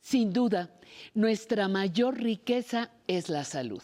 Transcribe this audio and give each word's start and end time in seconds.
Sin 0.00 0.32
duda, 0.32 0.70
nuestra 1.14 1.68
mayor 1.68 2.18
riqueza 2.18 2.90
es 3.06 3.28
la 3.28 3.44
salud. 3.44 3.82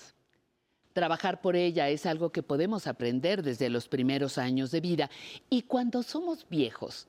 Trabajar 0.93 1.43
por 1.43 1.57
ella 1.57 1.91
es 1.91 2.07
algo 2.07 2.32
que 2.32 2.43
podemos 2.43 2.87
aprender 2.87 3.43
desde 3.43 3.69
los 3.69 3.87
primeros 3.87 4.39
años 4.39 4.71
de 4.71 4.80
vida 4.80 5.11
y 5.50 5.62
cuando 5.62 6.02
somos 6.02 6.48
viejos 6.48 7.07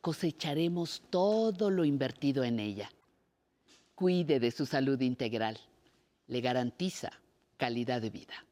cosecharemos 0.00 1.02
todo 1.10 1.68
lo 1.68 1.84
invertido 1.84 2.42
en 2.42 2.58
ella. 2.58 2.90
Cuide 3.94 4.40
de 4.40 4.50
su 4.50 4.64
salud 4.64 4.98
integral. 5.02 5.58
Le 6.26 6.40
garantiza 6.40 7.10
calidad 7.58 8.00
de 8.00 8.10
vida. 8.10 8.47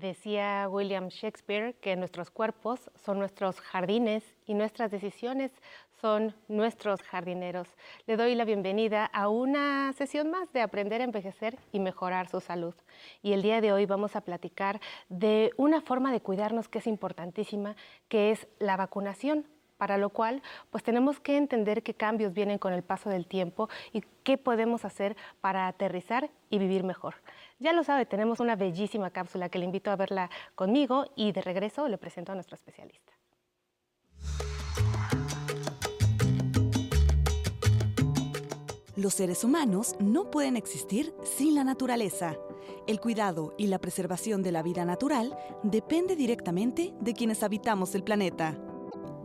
Decía 0.00 0.68
William 0.70 1.08
Shakespeare 1.08 1.74
que 1.80 1.96
nuestros 1.96 2.30
cuerpos 2.30 2.88
son 2.94 3.18
nuestros 3.18 3.60
jardines 3.60 4.22
y 4.46 4.54
nuestras 4.54 4.92
decisiones 4.92 5.50
son 6.00 6.36
nuestros 6.46 7.02
jardineros. 7.02 7.66
Le 8.06 8.16
doy 8.16 8.36
la 8.36 8.44
bienvenida 8.44 9.06
a 9.06 9.28
una 9.28 9.92
sesión 9.94 10.30
más 10.30 10.52
de 10.52 10.60
Aprender 10.60 11.00
a 11.00 11.04
Envejecer 11.04 11.58
y 11.72 11.80
Mejorar 11.80 12.28
su 12.28 12.40
Salud. 12.40 12.74
Y 13.22 13.32
el 13.32 13.42
día 13.42 13.60
de 13.60 13.72
hoy 13.72 13.86
vamos 13.86 14.14
a 14.14 14.20
platicar 14.20 14.80
de 15.08 15.50
una 15.56 15.80
forma 15.80 16.12
de 16.12 16.20
cuidarnos 16.20 16.68
que 16.68 16.78
es 16.78 16.86
importantísima, 16.86 17.74
que 18.08 18.30
es 18.30 18.46
la 18.60 18.76
vacunación 18.76 19.46
para 19.78 19.96
lo 19.96 20.10
cual 20.10 20.42
pues 20.70 20.84
tenemos 20.84 21.18
que 21.18 21.36
entender 21.36 21.82
qué 21.82 21.94
cambios 21.94 22.34
vienen 22.34 22.58
con 22.58 22.72
el 22.72 22.82
paso 22.82 23.10
del 23.10 23.26
tiempo 23.26 23.68
y 23.92 24.02
qué 24.22 24.36
podemos 24.36 24.84
hacer 24.84 25.16
para 25.40 25.66
aterrizar 25.66 26.30
y 26.50 26.58
vivir 26.58 26.84
mejor. 26.84 27.14
Ya 27.60 27.72
lo 27.72 27.82
sabe, 27.82 28.06
tenemos 28.06 28.38
una 28.38 28.54
bellísima 28.54 29.10
cápsula 29.10 29.48
que 29.48 29.58
le 29.58 29.64
invito 29.64 29.90
a 29.90 29.96
verla 29.96 30.30
conmigo 30.54 31.06
y 31.16 31.32
de 31.32 31.42
regreso 31.42 31.88
le 31.88 31.98
presento 31.98 32.32
a 32.32 32.34
nuestro 32.36 32.54
especialista. 32.54 33.12
Los 38.94 39.14
seres 39.14 39.44
humanos 39.44 39.94
no 40.00 40.30
pueden 40.30 40.56
existir 40.56 41.14
sin 41.22 41.54
la 41.54 41.62
naturaleza. 41.62 42.36
El 42.88 43.00
cuidado 43.00 43.54
y 43.56 43.68
la 43.68 43.78
preservación 43.78 44.42
de 44.42 44.50
la 44.50 44.62
vida 44.62 44.84
natural 44.84 45.36
depende 45.62 46.16
directamente 46.16 46.92
de 47.00 47.14
quienes 47.14 47.42
habitamos 47.42 47.94
el 47.94 48.02
planeta. 48.02 48.58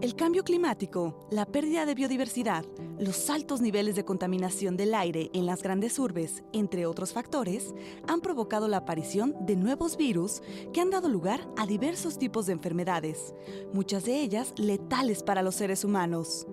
El 0.02 0.16
cambio 0.16 0.44
climático, 0.44 1.28
la 1.30 1.46
pérdida 1.46 1.86
de 1.86 1.96
biodiversidad, 1.96 2.66
los 3.00 3.30
altos 3.30 3.62
niveles 3.62 3.96
de 3.96 4.04
contaminación 4.04 4.76
del 4.76 4.94
aire 4.96 5.30
en 5.34 5.46
las 5.46 5.64
grandes 5.64 5.98
urbes, 5.98 6.44
entre 6.52 6.86
otros 6.86 7.14
factores, 7.14 7.74
han 8.08 8.20
provocado 8.20 8.68
la 8.68 8.78
aparición 8.78 9.34
de 9.46 9.56
nuevos 9.56 9.96
virus 9.96 10.42
que 10.74 10.82
han 10.82 10.90
dado 10.90 11.08
lugar 11.08 11.48
a 11.58 11.66
diversos 11.66 12.18
tipos 12.18 12.48
de 12.48 12.54
enfermedades, 12.54 13.34
muchas 13.72 14.04
de 14.04 14.22
ellas 14.22 14.54
letales 14.58 15.24
para 15.24 15.42
los 15.42 15.56
seres 15.56 15.86
humanos. 15.86 16.48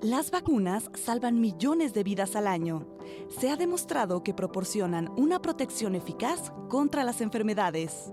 Las 0.00 0.30
vacunas 0.30 0.90
salvan 0.94 1.40
millones 1.40 1.92
de 1.92 2.02
vidas 2.02 2.36
al 2.36 2.46
año. 2.46 2.86
Se 3.28 3.50
ha 3.50 3.56
demostrado 3.56 4.22
que 4.22 4.34
proporcionan 4.34 5.10
una 5.16 5.40
protección 5.40 5.94
eficaz 5.94 6.52
contra 6.68 7.04
las 7.04 7.20
enfermedades. 7.20 8.12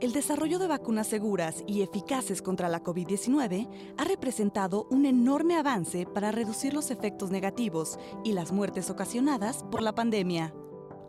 El 0.00 0.12
desarrollo 0.12 0.58
de 0.58 0.66
vacunas 0.66 1.08
seguras 1.08 1.62
y 1.66 1.82
eficaces 1.82 2.40
contra 2.40 2.70
la 2.70 2.82
COVID-19 2.82 3.68
ha 3.98 4.04
representado 4.04 4.86
un 4.90 5.04
enorme 5.04 5.56
avance 5.56 6.06
para 6.06 6.32
reducir 6.32 6.72
los 6.72 6.90
efectos 6.90 7.30
negativos 7.30 7.98
y 8.24 8.32
las 8.32 8.50
muertes 8.50 8.88
ocasionadas 8.88 9.62
por 9.70 9.82
la 9.82 9.94
pandemia. 9.94 10.54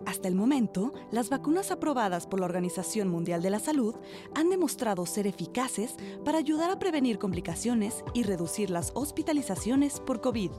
Hasta 0.06 0.28
el 0.28 0.36
momento, 0.36 0.92
las 1.10 1.30
vacunas 1.30 1.72
aprobadas 1.72 2.28
por 2.28 2.42
la 2.42 2.48
Organización 2.48 3.08
Mundial 3.08 3.42
de 3.42 3.52
la 3.52 3.60
Salud 3.60 3.96
han 4.36 4.50
demostrado 4.50 5.06
ser 5.06 5.26
eficaces 5.26 5.96
para 6.26 6.40
ayudar 6.40 6.70
a 6.70 6.80
prevenir 6.80 7.18
complicaciones 7.18 8.04
y 8.14 8.24
reducir 8.24 8.70
las 8.70 8.92
hospitalizaciones 8.94 10.02
por 10.02 10.20
COVID. 10.20 10.52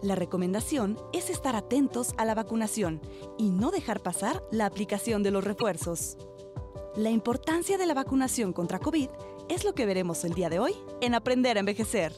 La 0.00 0.14
recomendación 0.14 0.96
es 1.12 1.28
estar 1.28 1.54
atentos 1.54 2.14
a 2.16 2.24
la 2.24 2.34
vacunación 2.34 3.02
y 3.36 3.50
no 3.50 3.70
dejar 3.70 4.00
pasar 4.00 4.42
la 4.50 4.64
aplicación 4.64 5.22
de 5.22 5.32
los 5.32 5.44
refuerzos. 5.44 6.16
La 6.98 7.10
importancia 7.10 7.78
de 7.78 7.86
la 7.86 7.94
vacunación 7.94 8.52
contra 8.52 8.80
COVID 8.80 9.08
es 9.48 9.62
lo 9.62 9.72
que 9.72 9.86
veremos 9.86 10.24
el 10.24 10.34
día 10.34 10.50
de 10.50 10.58
hoy 10.58 10.74
en 11.00 11.14
Aprender 11.14 11.56
a 11.56 11.60
Envejecer. 11.60 12.12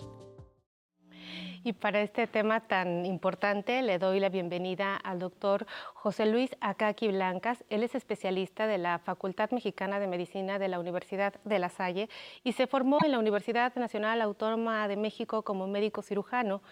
Y 1.63 1.75
para 1.75 2.01
este 2.01 2.27
tema 2.27 2.61
tan 2.61 3.05
importante 3.05 3.83
le 3.83 3.99
doy 3.99 4.19
la 4.19 4.31
bienvenida 4.31 4.97
al 4.97 5.19
doctor 5.19 5.67
José 5.93 6.25
Luis 6.25 6.57
Acaqui 6.63 7.09
Blancas. 7.09 7.63
Él 7.69 7.83
es 7.83 7.95
especialista 7.95 8.67
de 8.67 8.79
la 8.79 8.99
Facultad 8.99 9.51
Mexicana 9.51 10.01
de 10.01 10.07
Medicina 10.07 10.59
de 10.59 10.69
la 10.69 10.81
Universidad 10.81 11.35
de 11.45 11.59
La 11.59 11.69
Salle 11.69 12.09
y 12.45 12.53
se 12.53 12.67
formó 12.67 12.99
en 13.05 13.13
la 13.13 13.19
Universidad 13.19 13.75
Nacional 13.75 14.23
Autónoma 14.23 14.89
de 14.89 14.97
México 14.97 15.43
como 15.43 15.67
médico 15.67 16.01
cirujano. 16.01 16.63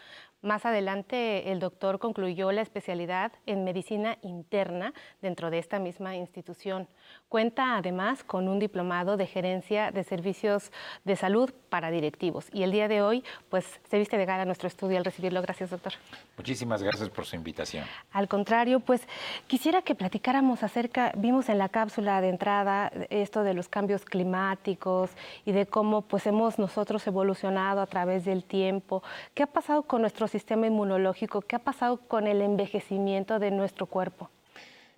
Más 0.40 0.64
adelante, 0.64 1.50
el 1.50 1.58
doctor 1.58 1.98
concluyó 1.98 2.52
la 2.52 2.62
especialidad 2.62 3.32
en 3.44 3.64
medicina 3.64 4.18
interna 4.22 4.94
dentro 5.20 5.50
de 5.50 5.58
esta 5.58 5.80
misma 5.80 6.14
institución. 6.14 6.88
Cuenta 7.28 7.76
además 7.76 8.22
con 8.22 8.46
un 8.46 8.60
diplomado 8.60 9.16
de 9.16 9.26
gerencia 9.26 9.90
de 9.90 10.04
servicios 10.04 10.70
de 11.04 11.16
salud 11.16 11.52
para 11.68 11.90
directivos. 11.90 12.46
Y 12.52 12.62
el 12.62 12.70
día 12.70 12.86
de 12.86 13.02
hoy, 13.02 13.24
pues 13.48 13.80
se 13.90 13.98
viste 13.98 14.16
de 14.16 14.26
gala 14.26 14.44
nuestro 14.44 14.68
estudio 14.68 14.77
al 14.86 15.04
recibirlo. 15.04 15.42
Gracias, 15.42 15.70
doctor. 15.70 15.92
Muchísimas 16.36 16.82
gracias 16.82 17.08
por 17.10 17.26
su 17.26 17.36
invitación. 17.36 17.84
Al 18.12 18.28
contrario, 18.28 18.80
pues 18.80 19.02
quisiera 19.46 19.82
que 19.82 19.94
platicáramos 19.94 20.62
acerca, 20.62 21.12
vimos 21.16 21.48
en 21.48 21.58
la 21.58 21.68
cápsula 21.68 22.20
de 22.20 22.28
entrada 22.28 22.92
esto 23.10 23.42
de 23.42 23.54
los 23.54 23.68
cambios 23.68 24.04
climáticos 24.04 25.10
y 25.44 25.52
de 25.52 25.66
cómo 25.66 26.02
pues 26.02 26.26
hemos 26.26 26.58
nosotros 26.58 27.06
evolucionado 27.06 27.80
a 27.80 27.86
través 27.86 28.24
del 28.24 28.44
tiempo. 28.44 29.02
¿Qué 29.34 29.42
ha 29.42 29.46
pasado 29.46 29.82
con 29.82 30.02
nuestro 30.02 30.28
sistema 30.28 30.66
inmunológico? 30.66 31.40
¿Qué 31.40 31.56
ha 31.56 31.60
pasado 31.60 31.98
con 31.98 32.26
el 32.26 32.40
envejecimiento 32.42 33.38
de 33.38 33.50
nuestro 33.50 33.86
cuerpo? 33.86 34.30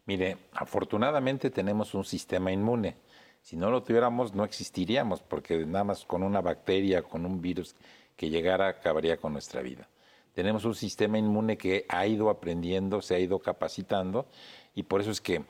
Mire, 0.07 0.37
afortunadamente 0.55 1.51
tenemos 1.51 1.95
un 1.95 2.05
sistema 2.05 2.53
inmune. 2.53 2.97
Si 3.43 3.57
no 3.57 3.71
lo 3.71 3.83
tuviéramos, 3.83 4.35
no 4.35 4.45
existiríamos, 4.45 5.23
porque 5.23 5.65
nada 5.65 5.85
más 5.85 6.05
con 6.05 6.23
una 6.23 6.41
bacteria, 6.41 7.03
con 7.03 7.25
un 7.25 7.41
virus 7.41 7.75
que 8.21 8.29
llegara, 8.29 8.69
acabaría 8.69 9.17
con 9.17 9.33
nuestra 9.33 9.63
vida. 9.63 9.89
Tenemos 10.35 10.67
un 10.67 10.75
sistema 10.75 11.17
inmune 11.17 11.57
que 11.57 11.87
ha 11.89 12.07
ido 12.07 12.29
aprendiendo, 12.29 13.01
se 13.01 13.15
ha 13.15 13.19
ido 13.19 13.39
capacitando, 13.39 14.27
y 14.75 14.83
por 14.83 15.01
eso 15.01 15.11
es 15.11 15.23
que 15.23 15.47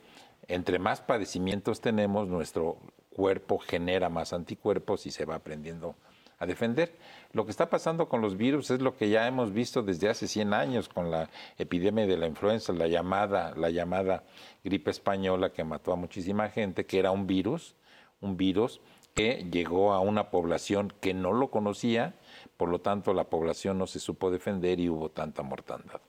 entre 0.47 0.79
más 0.79 1.01
padecimientos 1.01 1.81
tenemos, 1.81 2.29
nuestro 2.29 2.79
cuerpo 3.09 3.59
genera 3.59 4.09
más 4.09 4.33
anticuerpos 4.33 5.05
y 5.07 5.11
se 5.11 5.25
va 5.25 5.35
aprendiendo 5.35 5.97
a 6.39 6.47
defender. 6.47 6.97
Lo 7.33 7.45
que 7.45 7.51
está 7.51 7.69
pasando 7.69 8.09
con 8.09 8.21
los 8.21 8.37
virus 8.37 8.71
es 8.71 8.81
lo 8.81 8.97
que 8.97 9.09
ya 9.09 9.27
hemos 9.27 9.53
visto 9.53 9.83
desde 9.83 10.09
hace 10.09 10.29
100 10.29 10.55
años 10.55 10.89
con 10.89 11.11
la 11.11 11.29
epidemia 11.59 12.07
de 12.07 12.19
la 12.19 12.29
influenza, 12.29 12.73
la 12.73 12.87
llamada, 12.87 13.53
la 13.57 13.71
llamada 13.71 14.23
gripe 14.63 14.93
española 14.93 15.53
que 15.53 15.65
mató 15.65 15.93
a 15.93 15.97
muchísima 15.97 16.49
gente, 16.51 16.87
que 16.87 17.01
era 17.01 17.11
un 17.11 17.27
virus, 17.27 17.75
un 18.21 18.37
virus 18.37 18.81
que 19.15 19.49
llegó 19.51 19.93
a 19.93 20.01
una 20.01 20.31
población 20.31 20.93
que 21.01 21.15
no 21.15 21.33
lo 21.33 21.51
conocía, 21.51 22.15
por 22.57 22.69
lo 22.69 22.81
tanto 22.81 23.15
la 23.15 23.25
población 23.25 23.79
no 23.79 23.87
se 23.87 24.01
supo 24.01 24.31
defender 24.31 24.81
y 24.81 24.89
hubo 24.89 25.11
tanta 25.11 25.43
mortandad. 25.43 26.01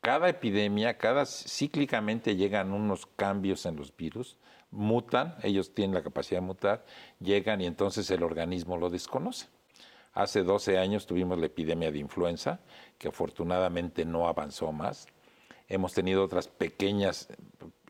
Cada 0.00 0.28
epidemia, 0.28 0.96
cada 0.96 1.26
cíclicamente 1.26 2.36
llegan 2.36 2.72
unos 2.72 3.06
cambios 3.06 3.66
en 3.66 3.76
los 3.76 3.94
virus, 3.96 4.38
mutan, 4.70 5.36
ellos 5.42 5.74
tienen 5.74 5.94
la 5.94 6.02
capacidad 6.02 6.40
de 6.40 6.46
mutar, 6.46 6.84
llegan 7.20 7.60
y 7.60 7.66
entonces 7.66 8.10
el 8.10 8.22
organismo 8.22 8.76
lo 8.76 8.90
desconoce. 8.90 9.48
Hace 10.12 10.42
12 10.42 10.78
años 10.78 11.06
tuvimos 11.06 11.38
la 11.38 11.46
epidemia 11.46 11.90
de 11.92 11.98
influenza, 11.98 12.60
que 12.98 13.08
afortunadamente 13.08 14.04
no 14.04 14.28
avanzó 14.28 14.72
más. 14.72 15.06
Hemos 15.68 15.94
tenido 15.94 16.24
otras 16.24 16.48
pequeñas 16.48 17.28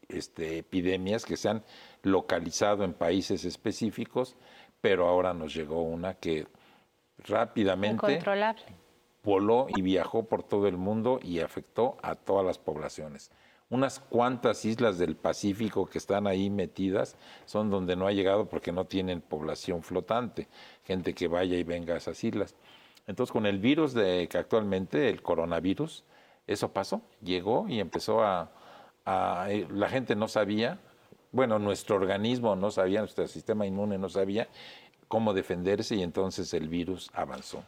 este, 0.09 0.59
epidemias 0.59 1.25
que 1.25 1.37
se 1.37 1.49
han 1.49 1.65
localizado 2.03 2.85
en 2.85 2.93
países 2.93 3.45
específicos, 3.45 4.37
pero 4.81 5.09
ahora 5.09 5.35
nos 5.35 5.55
llegó 5.55 5.83
una 5.83 6.15
que 6.15 6.47
rápidamente 7.19 8.21
voló 9.23 9.67
y 9.69 9.83
viajó 9.83 10.25
por 10.25 10.43
todo 10.43 10.69
el 10.69 10.77
mundo 10.77 11.19
y 11.23 11.41
afectó 11.41 11.97
a 12.03 12.15
todas 12.15 12.47
las 12.47 12.59
poblaciones 12.59 13.31
unas 13.71 14.01
cuantas 14.01 14.65
islas 14.65 14.99
del 14.99 15.17
Pacífico 15.17 15.87
que 15.87 15.99
están 15.99 16.27
ahí 16.27 16.49
metidas 16.49 17.17
son 17.45 17.71
donde 17.71 17.97
no 17.97 18.07
ha 18.07 18.13
llegado 18.13 18.47
porque 18.47 18.73
no 18.73 18.87
tienen 18.87 19.21
población 19.21 19.83
flotante, 19.83 20.49
gente 20.85 21.15
que 21.15 21.29
vaya 21.29 21.57
y 21.57 21.65
venga 21.65 21.95
a 21.95 21.99
esas 21.99 22.23
islas. 22.25 22.55
Entonces, 23.07 23.33
con 23.33 23.47
el 23.47 23.59
virus 23.59 23.95
de 23.95 24.29
que 24.29 24.39
actualmente, 24.39 25.09
el 25.09 25.23
coronavirus, 25.23 26.05
eso 26.47 26.73
pasó, 26.73 27.03
llegó 27.23 27.67
y 27.69 27.81
empezó 27.81 28.23
a, 28.23 28.51
a 29.05 29.49
la 29.71 29.89
gente 29.89 30.15
no 30.15 30.29
sabía, 30.29 30.79
bueno, 31.33 31.59
nuestro 31.59 31.97
organismo 31.97 32.57
no 32.57 32.71
sabía, 32.71 33.01
nuestro 33.01 33.27
sistema 33.27 33.67
inmune 33.67 33.99
no 33.99 34.09
sabía 34.09 34.49
cómo 35.09 35.33
defenderse 35.33 35.97
y 35.97 36.03
entonces 36.03 36.53
el 36.55 36.69
virus 36.69 37.11
avanzó. 37.15 37.65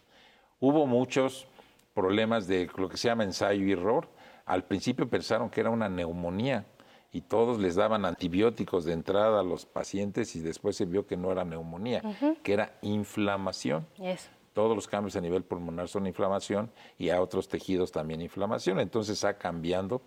Hubo 0.61 0.87
muchos 0.87 1.47
problemas 1.95 2.47
de 2.47 2.71
lo 2.77 2.89
que 2.89 2.97
se 2.97 3.09
llama 3.09 3.25
ensayo 3.25 3.65
y 3.65 3.73
error. 3.73 4.09
Al 4.47 4.65
principio 4.65 5.09
pensaron 5.09 5.51
que 5.51 5.61
era 5.61 5.71
una 5.71 5.89
neumonía 5.89 6.67
y 7.13 7.23
todos 7.23 7.59
les 7.59 7.75
daban 7.75 8.05
antibióticos 8.05 8.85
de 8.85 8.93
entrada 8.93 9.41
a 9.41 9.43
los 9.43 9.67
pacientes 9.67 10.37
y 10.37 10.41
después 10.41 10.77
se 10.77 10.85
vio 10.85 11.07
que 11.07 11.17
no 11.17 11.33
era 11.33 11.45
neumonía, 11.45 12.03
que 12.43 12.53
era 12.53 12.79
inflamación. 12.83 13.87
Todos 14.53 14.75
los 14.75 14.87
cambios 14.87 15.17
a 15.17 15.21
nivel 15.21 15.45
pulmonar 15.45 15.89
son 15.89 16.07
inflamación 16.07 16.71
y 16.99 17.11
a 17.11 17.21
otros 17.21 17.49
tejidos 17.49 17.93
también 17.93 18.21
inflamación. 18.21 18.81
Entonces 18.81 19.15
está 19.15 19.39
cambiando 19.39 20.03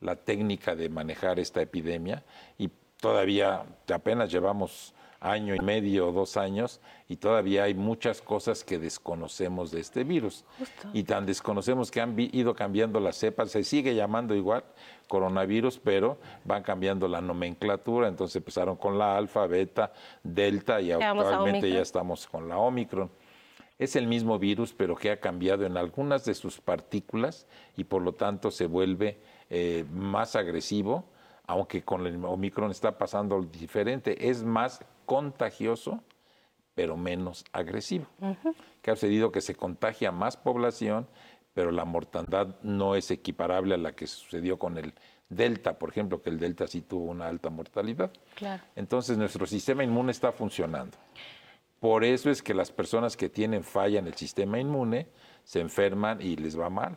la 0.00 0.16
técnica 0.16 0.74
de 0.76 0.88
manejar 0.88 1.38
esta 1.38 1.62
epidemia 1.62 2.22
y 2.58 2.70
todavía 3.06 3.62
apenas 3.92 4.32
llevamos 4.32 4.92
año 5.20 5.54
y 5.54 5.60
medio 5.60 6.08
o 6.08 6.12
dos 6.12 6.36
años 6.36 6.80
y 7.08 7.16
todavía 7.16 7.64
hay 7.64 7.74
muchas 7.74 8.20
cosas 8.20 8.64
que 8.64 8.78
desconocemos 8.78 9.70
de 9.70 9.80
este 9.80 10.02
virus. 10.02 10.44
Y 10.92 11.04
tan 11.04 11.24
desconocemos 11.24 11.90
que 11.90 12.00
han 12.00 12.18
ido 12.18 12.54
cambiando 12.54 12.98
las 12.98 13.16
cepas, 13.16 13.52
se 13.52 13.62
sigue 13.62 13.94
llamando 13.94 14.34
igual 14.34 14.64
coronavirus, 15.06 15.78
pero 15.78 16.18
van 16.44 16.64
cambiando 16.64 17.06
la 17.06 17.20
nomenclatura, 17.20 18.08
entonces 18.08 18.36
empezaron 18.36 18.76
con 18.76 18.98
la 18.98 19.16
alfa, 19.16 19.46
beta, 19.46 19.92
delta 20.24 20.80
y 20.80 20.90
actualmente 20.90 21.70
ya 21.70 21.82
estamos 21.82 22.26
con 22.26 22.48
la 22.48 22.58
omicron. 22.58 23.08
Es 23.78 23.94
el 23.94 24.08
mismo 24.08 24.38
virus, 24.38 24.72
pero 24.72 24.96
que 24.96 25.12
ha 25.12 25.20
cambiado 25.20 25.64
en 25.64 25.76
algunas 25.76 26.24
de 26.24 26.34
sus 26.34 26.60
partículas 26.60 27.46
y 27.76 27.84
por 27.84 28.02
lo 28.02 28.14
tanto 28.14 28.50
se 28.50 28.66
vuelve 28.66 29.20
eh, 29.48 29.84
más 29.92 30.34
agresivo, 30.34 31.04
aunque 31.46 31.82
con 31.82 32.06
el 32.06 32.22
Omicron 32.24 32.70
está 32.70 32.98
pasando 32.98 33.40
diferente. 33.42 34.28
Es 34.28 34.42
más 34.42 34.84
contagioso, 35.04 36.02
pero 36.74 36.96
menos 36.96 37.44
agresivo. 37.52 38.06
Que 38.82 38.90
ha 38.90 38.96
sucedido 38.96 39.32
que 39.32 39.40
se 39.40 39.54
contagia 39.54 40.12
más 40.12 40.36
población, 40.36 41.08
pero 41.54 41.70
la 41.70 41.84
mortandad 41.84 42.56
no 42.62 42.94
es 42.94 43.10
equiparable 43.10 43.74
a 43.74 43.78
la 43.78 43.92
que 43.92 44.06
sucedió 44.06 44.58
con 44.58 44.76
el 44.76 44.92
Delta, 45.28 45.78
por 45.78 45.88
ejemplo, 45.90 46.22
que 46.22 46.30
el 46.30 46.38
Delta 46.38 46.66
sí 46.66 46.82
tuvo 46.82 47.06
una 47.06 47.26
alta 47.26 47.50
mortalidad. 47.50 48.12
Entonces 48.76 49.18
nuestro 49.18 49.46
sistema 49.46 49.82
inmune 49.82 50.12
está 50.12 50.30
funcionando. 50.32 50.96
Por 51.80 52.04
eso 52.04 52.30
es 52.30 52.42
que 52.42 52.54
las 52.54 52.70
personas 52.70 53.16
que 53.16 53.28
tienen 53.28 53.64
falla 53.64 53.98
en 53.98 54.06
el 54.06 54.14
sistema 54.14 54.58
inmune 54.60 55.08
se 55.44 55.60
enferman 55.60 56.20
y 56.20 56.36
les 56.36 56.58
va 56.58 56.70
mal. 56.70 56.96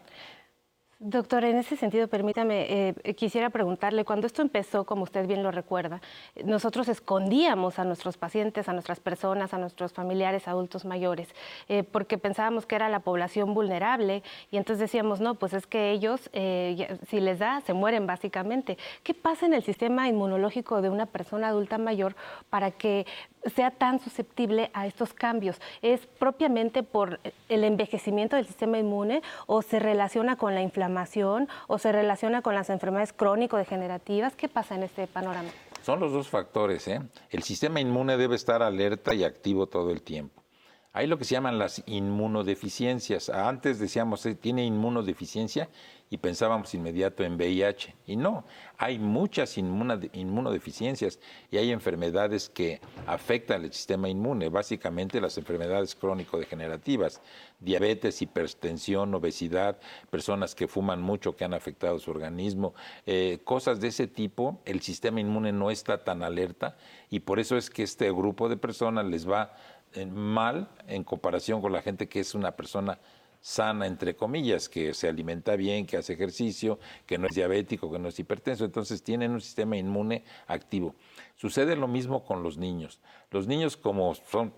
Doctor, 1.02 1.46
en 1.46 1.56
ese 1.56 1.78
sentido, 1.78 2.10
permítame, 2.10 2.90
eh, 2.90 3.14
quisiera 3.16 3.50
preguntarle, 3.50 4.04
cuando 4.04 4.28
esto 4.28 4.42
empezó, 4.42 4.84
como 4.84 5.04
usted 5.04 5.26
bien 5.28 5.44
lo 5.44 5.50
recuerda, 5.50 6.02
nosotros 6.44 6.90
escondíamos 6.90 7.80
a 7.80 7.86
nuestros 7.86 8.18
pacientes, 8.18 8.68
a 8.68 8.74
nuestras 8.74 9.00
personas, 9.00 9.54
a 9.54 9.60
nuestros 9.60 9.94
familiares 9.94 10.50
adultos 10.50 10.84
mayores, 10.84 11.30
eh, 11.70 11.84
porque 11.84 12.18
pensábamos 12.18 12.66
que 12.66 12.76
era 12.76 12.90
la 12.90 13.00
población 13.00 13.54
vulnerable 13.54 14.24
y 14.52 14.58
entonces 14.58 14.82
decíamos, 14.82 15.22
no, 15.22 15.36
pues 15.36 15.54
es 15.54 15.68
que 15.68 15.92
ellos, 15.92 16.30
eh, 16.34 16.98
si 17.08 17.22
les 17.22 17.40
da, 17.40 17.62
se 17.62 17.72
mueren 17.72 18.06
básicamente. 18.06 18.78
¿Qué 19.02 19.14
pasa 19.14 19.46
en 19.46 19.54
el 19.54 19.64
sistema 19.64 20.10
inmunológico 20.10 20.82
de 20.82 20.90
una 20.90 21.06
persona 21.06 21.48
adulta 21.48 21.78
mayor 21.78 22.18
para 22.50 22.72
que 22.72 23.06
sea 23.56 23.72
tan 23.72 24.02
susceptible 24.02 24.70
a 24.74 24.86
estos 24.86 25.14
cambios? 25.14 25.62
¿Es 25.82 26.08
propiamente 26.08 26.84
por 26.84 27.22
el 27.48 27.64
envejecimiento 27.64 28.36
del 28.36 28.46
sistema 28.46 28.78
inmune 28.78 29.22
o 29.48 29.62
se 29.62 29.80
relaciona 29.80 30.36
con 30.36 30.56
la 30.56 30.62
inflamación 30.62 30.89
o 31.68 31.78
se 31.78 31.92
relaciona 31.92 32.42
con 32.42 32.56
las 32.56 32.70
enfermedades 32.70 33.14
crónico-degenerativas? 33.14 34.36
¿Qué 34.36 34.48
pasa 34.48 34.76
en 34.76 34.84
este 34.84 35.08
panorama? 35.08 35.50
Son 35.82 36.00
los 36.00 36.12
dos 36.12 36.30
factores. 36.30 36.88
¿eh? 36.88 37.02
El 37.30 37.44
sistema 37.44 37.80
inmune 37.80 38.18
debe 38.18 38.36
estar 38.36 38.62
alerta 38.62 39.14
y 39.14 39.24
activo 39.24 39.68
todo 39.68 39.92
el 39.92 40.02
tiempo. 40.02 40.39
Hay 40.92 41.06
lo 41.06 41.18
que 41.20 41.24
se 41.24 41.36
llaman 41.36 41.60
las 41.60 41.84
inmunodeficiencias. 41.86 43.30
Antes 43.30 43.78
decíamos, 43.78 44.26
eh, 44.26 44.34
tiene 44.34 44.66
inmunodeficiencia 44.66 45.70
y 46.10 46.18
pensábamos 46.18 46.74
inmediato 46.74 47.24
en 47.24 47.36
VIH. 47.36 47.96
Y 48.08 48.16
no, 48.16 48.44
hay 48.78 48.98
muchas 48.98 49.58
inmunodeficiencias 49.58 51.20
y 51.52 51.58
hay 51.58 51.72
enfermedades 51.72 52.50
que 52.50 52.82
afectan 53.06 53.64
el 53.64 53.74
sistema 53.74 54.10
inmune, 54.10 54.50
básicamente 54.50 55.22
las 55.22 55.38
enfermedades 55.38 55.96
crónico-degenerativas, 55.96 57.22
diabetes, 57.60 58.22
hipertensión, 58.24 59.14
obesidad, 59.14 59.78
personas 60.10 60.56
que 60.56 60.68
fuman 60.68 61.02
mucho 61.02 61.36
que 61.36 61.46
han 61.46 61.54
afectado 61.54 62.00
su 62.00 62.10
organismo, 62.10 62.74
eh, 63.06 63.40
cosas 63.44 63.80
de 63.80 63.90
ese 63.90 64.08
tipo, 64.08 64.60
el 64.66 64.82
sistema 64.82 65.22
inmune 65.22 65.52
no 65.52 65.70
está 65.70 66.04
tan 66.04 66.24
alerta 66.24 66.76
y 67.12 67.20
por 67.20 67.40
eso 67.40 67.56
es 67.58 67.70
que 67.70 67.84
este 67.84 68.12
grupo 68.12 68.50
de 68.50 68.58
personas 68.58 69.06
les 69.06 69.30
va 69.30 69.54
eh, 69.94 70.06
mal 70.06 70.70
en 70.88 71.04
comparación 71.04 71.62
con 71.62 71.72
la 71.72 71.82
gente 71.82 72.08
que 72.08 72.20
es 72.20 72.36
una 72.36 72.56
persona 72.56 73.00
sana, 73.42 73.88
entre 73.88 74.16
comillas, 74.16 74.68
que 74.70 74.94
se 74.94 75.08
alimenta 75.08 75.56
bien, 75.56 75.86
que 75.86 75.98
hace 75.98 76.14
ejercicio, 76.14 76.80
que 77.06 77.18
no 77.18 77.28
es 77.28 77.36
diabético, 77.36 77.92
que 77.92 78.00
no 78.00 78.10
es 78.10 78.20
hipertenso. 78.20 78.66
Entonces 78.66 79.04
tienen 79.04 79.32
un 79.32 79.42
sistema 79.42 79.78
inmune 79.78 80.24
activo. 80.48 80.96
Sucede 81.36 81.76
lo 81.76 81.88
mismo 81.88 82.24
con 82.26 82.44
los 82.44 82.58
niños. 82.58 83.00
Los 83.32 83.48
niños 83.48 83.78
como 83.78 84.14
son 84.16 84.54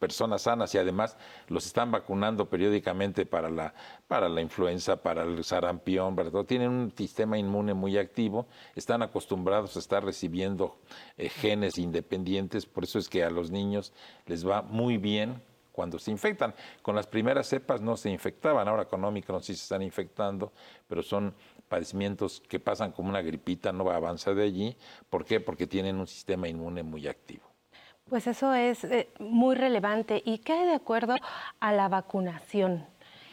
personas 0.00 0.42
sanas 0.42 0.74
y 0.74 0.78
además 0.78 1.16
los 1.46 1.66
están 1.66 1.92
vacunando 1.92 2.48
periódicamente 2.48 3.26
para 3.26 3.50
la, 3.50 3.74
para 4.08 4.28
la 4.28 4.40
influenza, 4.40 4.96
para 5.02 5.22
el 5.22 5.44
sarampión, 5.44 6.16
para 6.16 6.30
todo. 6.30 6.44
Tienen 6.44 6.70
un 6.70 6.92
sistema 6.96 7.38
inmune 7.38 7.74
muy 7.74 7.98
activo, 7.98 8.48
están 8.74 9.02
acostumbrados 9.02 9.76
a 9.76 9.78
estar 9.78 10.04
recibiendo 10.04 10.80
eh, 11.18 11.28
genes 11.28 11.78
independientes, 11.78 12.66
por 12.66 12.84
eso 12.84 12.98
es 12.98 13.08
que 13.08 13.22
a 13.22 13.30
los 13.30 13.50
niños 13.50 13.92
les 14.26 14.44
va 14.48 14.62
muy 14.62 14.96
bien 14.96 15.42
cuando 15.70 15.98
se 15.98 16.10
infectan. 16.10 16.54
Con 16.82 16.96
las 16.96 17.06
primeras 17.06 17.46
cepas 17.46 17.80
no 17.80 17.96
se 17.96 18.10
infectaban, 18.10 18.66
ahora 18.66 18.86
con 18.86 19.04
Omicron 19.04 19.42
sí 19.42 19.54
se 19.54 19.62
están 19.62 19.82
infectando, 19.82 20.52
pero 20.88 21.02
son 21.02 21.34
padecimientos 21.68 22.42
que 22.48 22.58
pasan 22.58 22.92
como 22.92 23.10
una 23.10 23.22
gripita, 23.22 23.70
no 23.70 23.88
avanza 23.90 24.32
de 24.34 24.44
allí. 24.44 24.76
¿Por 25.10 25.24
qué? 25.24 25.40
Porque 25.40 25.66
tienen 25.66 25.96
un 25.96 26.06
sistema 26.06 26.48
inmune 26.48 26.82
muy 26.82 27.06
activo. 27.06 27.49
Pues 28.10 28.26
eso 28.26 28.52
es 28.52 28.82
eh, 28.82 29.08
muy 29.20 29.54
relevante 29.54 30.20
y 30.26 30.38
cae 30.38 30.66
de 30.66 30.74
acuerdo 30.74 31.14
a 31.60 31.72
la 31.72 31.88
vacunación. 31.88 32.84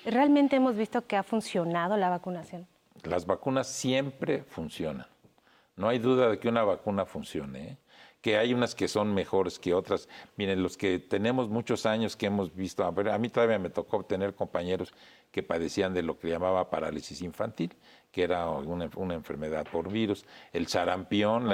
¿Realmente 0.05 0.55
hemos 0.55 0.75
visto 0.75 1.05
que 1.07 1.17
ha 1.17 1.23
funcionado 1.23 1.97
la 1.97 2.09
vacunación? 2.09 2.67
Las 3.03 3.25
vacunas 3.25 3.67
siempre 3.67 4.43
funcionan. 4.43 5.07
No 5.75 5.89
hay 5.89 5.97
duda 5.97 6.29
de 6.29 6.39
que 6.39 6.47
una 6.47 6.63
vacuna 6.63 7.05
funcione. 7.05 7.77
que 8.21 8.37
hay 8.37 8.53
unas 8.53 8.75
que 8.75 8.87
son 8.87 9.13
mejores 9.13 9.57
que 9.57 9.73
otras. 9.73 10.09
Miren, 10.35 10.61
los 10.61 10.75
que 10.75 10.99
tenemos 10.99 11.49
muchos 11.49 11.85
años 11.85 12.15
que 12.15 12.25
hemos 12.25 12.53
visto, 12.53 12.83
a, 12.83 12.87
a 12.87 13.17
mí 13.17 13.29
todavía 13.29 13.59
me 13.59 13.69
tocó 13.69 14.03
tener 14.03 14.35
compañeros 14.35 14.93
que 15.31 15.43
padecían 15.43 15.93
de 15.93 16.03
lo 16.03 16.19
que 16.19 16.29
llamaba 16.29 16.69
parálisis 16.69 17.21
infantil, 17.21 17.73
que 18.11 18.23
era 18.23 18.49
una, 18.49 18.85
enfermedad 19.13 19.65
por 19.71 19.91
virus, 19.91 20.25
el 20.51 20.67
sarampión, 20.67 21.47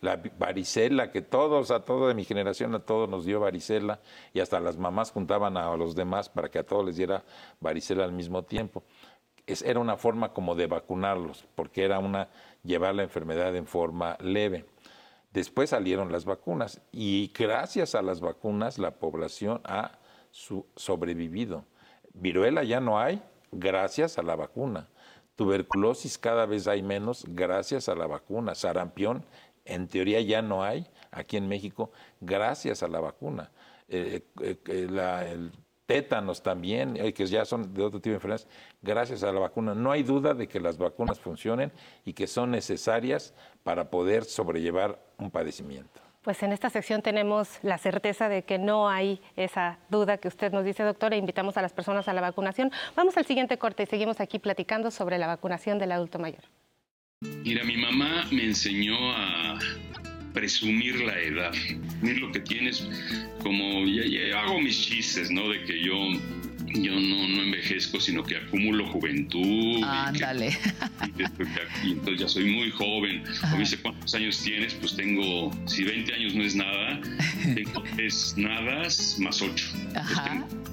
la, 0.00 0.22
varicela, 0.38 1.10
que 1.10 1.22
todos, 1.22 1.70
a 1.70 1.84
toda 1.84 2.08
de 2.08 2.14
mi 2.14 2.24
generación, 2.24 2.74
a 2.74 2.80
todos 2.80 3.08
nos 3.08 3.24
dio 3.24 3.40
varicela, 3.40 4.00
y 4.32 4.40
hasta 4.40 4.60
las 4.60 4.76
mamás 4.76 5.12
juntaban 5.12 5.56
a 5.56 5.76
los 5.76 5.94
demás 5.94 6.28
para 6.28 6.50
que 6.50 6.58
a 6.58 6.66
todos 6.66 6.84
les 6.84 6.96
diera 6.96 7.24
varicela 7.60 8.04
al 8.04 8.12
mismo 8.12 8.42
tiempo. 8.42 8.82
Es, 9.46 9.62
era 9.62 9.78
una 9.78 9.96
forma 9.96 10.32
como 10.32 10.54
de 10.54 10.66
vacunarlos, 10.66 11.46
porque 11.54 11.84
era 11.84 11.98
una 11.98 12.28
llevar 12.62 12.94
la 12.94 13.02
enfermedad 13.02 13.54
en 13.54 13.66
forma 13.66 14.16
leve. 14.20 14.64
Después 15.32 15.70
salieron 15.70 16.12
las 16.12 16.24
vacunas 16.24 16.80
y 16.92 17.32
gracias 17.36 17.94
a 17.94 18.02
las 18.02 18.20
vacunas 18.20 18.78
la 18.78 18.92
población 18.92 19.60
ha 19.64 19.98
sobrevivido. 20.30 21.64
Viruela 22.12 22.62
ya 22.62 22.80
no 22.80 22.98
hay 22.98 23.20
gracias 23.50 24.18
a 24.18 24.22
la 24.22 24.36
vacuna. 24.36 24.88
Tuberculosis 25.36 26.18
cada 26.18 26.46
vez 26.46 26.68
hay 26.68 26.82
menos 26.82 27.24
gracias 27.28 27.88
a 27.88 27.94
la 27.94 28.06
vacuna. 28.06 28.54
Sarampión 28.54 29.24
en 29.64 29.88
teoría 29.88 30.20
ya 30.20 30.42
no 30.42 30.62
hay 30.62 30.86
aquí 31.10 31.36
en 31.36 31.48
México 31.48 31.90
gracias 32.20 32.82
a 32.82 32.88
la 32.88 33.00
vacuna. 33.00 33.50
Eh, 33.88 34.22
eh, 34.40 34.56
eh, 34.66 35.30
el 35.32 35.52
tétanos 35.86 36.42
también, 36.42 36.94
que 37.12 37.26
ya 37.26 37.44
son 37.44 37.74
de 37.74 37.82
otro 37.82 38.00
tipo 38.00 38.12
de 38.12 38.14
enfermedades, 38.14 38.48
gracias 38.80 39.22
a 39.22 39.30
la 39.32 39.40
vacuna. 39.40 39.74
No 39.74 39.92
hay 39.92 40.02
duda 40.02 40.32
de 40.32 40.48
que 40.48 40.58
las 40.58 40.78
vacunas 40.78 41.20
funcionen 41.20 41.72
y 42.06 42.14
que 42.14 42.26
son 42.26 42.50
necesarias 42.50 43.34
para 43.62 43.90
poder 43.90 44.24
sobrellevar 44.24 44.98
un 45.18 45.30
padecimiento. 45.30 46.03
Pues 46.24 46.42
en 46.42 46.52
esta 46.52 46.70
sección 46.70 47.02
tenemos 47.02 47.58
la 47.62 47.76
certeza 47.76 48.30
de 48.30 48.44
que 48.44 48.56
no 48.56 48.88
hay 48.88 49.20
esa 49.36 49.78
duda 49.90 50.16
que 50.16 50.28
usted 50.28 50.50
nos 50.52 50.64
dice, 50.64 50.82
doctora. 50.82 51.16
Invitamos 51.16 51.58
a 51.58 51.62
las 51.62 51.74
personas 51.74 52.08
a 52.08 52.14
la 52.14 52.22
vacunación. 52.22 52.72
Vamos 52.96 53.18
al 53.18 53.26
siguiente 53.26 53.58
corte 53.58 53.82
y 53.82 53.86
seguimos 53.86 54.20
aquí 54.20 54.38
platicando 54.38 54.90
sobre 54.90 55.18
la 55.18 55.26
vacunación 55.26 55.78
del 55.78 55.92
adulto 55.92 56.18
mayor. 56.18 56.40
Mira, 57.20 57.62
mi 57.64 57.76
mamá 57.76 58.26
me 58.30 58.44
enseñó 58.44 58.96
a 59.14 59.58
presumir 60.32 60.98
la 61.02 61.18
edad. 61.20 61.52
Mira 62.00 62.18
lo 62.20 62.32
que 62.32 62.40
tienes, 62.40 62.88
como 63.42 63.84
ya, 63.84 64.40
hago 64.40 64.60
mis 64.60 64.80
chistes, 64.80 65.30
¿no? 65.30 65.50
De 65.50 65.62
que 65.64 65.78
yo 65.78 65.94
yo 66.74 66.92
no, 66.92 67.28
no 67.28 67.42
envejezco, 67.42 68.00
sino 68.00 68.22
que 68.22 68.36
acumulo 68.36 68.86
juventud. 68.88 69.82
Ándale. 69.84 70.56
Y, 71.84 71.92
entonces 71.92 72.20
ya 72.20 72.28
soy 72.28 72.44
muy 72.44 72.70
joven. 72.70 73.22
O 73.54 73.58
dice, 73.58 73.78
¿cuántos 73.78 74.14
años 74.14 74.42
tienes? 74.42 74.74
Pues 74.74 74.96
tengo, 74.96 75.50
si 75.66 75.84
20 75.84 76.12
años 76.14 76.34
no 76.34 76.42
es 76.42 76.54
nada, 76.54 77.00
tengo 77.54 77.82
tres 77.96 78.34
nadas 78.36 79.18
más 79.18 79.40
8. 79.40 79.66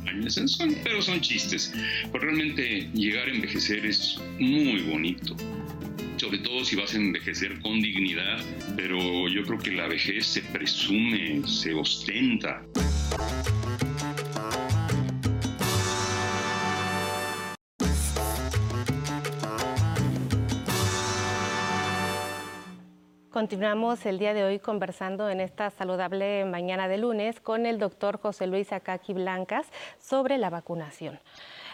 Años, 0.07 0.33
son, 0.33 0.75
pero 0.83 1.01
son 1.01 1.21
chistes. 1.21 1.73
Pero 2.11 2.25
realmente 2.25 2.89
llegar 2.93 3.27
a 3.27 3.31
envejecer 3.31 3.85
es 3.85 4.19
muy 4.39 4.81
bonito 4.81 5.35
sobre 6.17 6.37
todo 6.37 6.63
si 6.63 6.75
vas 6.75 6.93
a 6.93 6.97
envejecer 6.97 7.59
con 7.61 7.81
dignidad, 7.81 8.45
pero 8.75 9.27
yo 9.27 9.43
creo 9.43 9.57
que 9.57 9.71
la 9.71 9.87
vejez 9.87 10.27
se 10.27 10.43
presume, 10.43 11.41
se 11.47 11.73
ostenta. 11.73 12.61
Continuamos 23.31 24.05
el 24.05 24.19
día 24.19 24.33
de 24.33 24.43
hoy 24.43 24.59
conversando 24.59 25.29
en 25.29 25.39
esta 25.39 25.69
saludable 25.71 26.45
mañana 26.45 26.87
de 26.87 26.97
lunes 26.97 27.39
con 27.39 27.65
el 27.65 27.79
doctor 27.79 28.19
José 28.19 28.45
Luis 28.45 28.71
Acaki 28.71 29.13
Blancas 29.13 29.67
sobre 29.99 30.37
la 30.37 30.49
vacunación. 30.49 31.19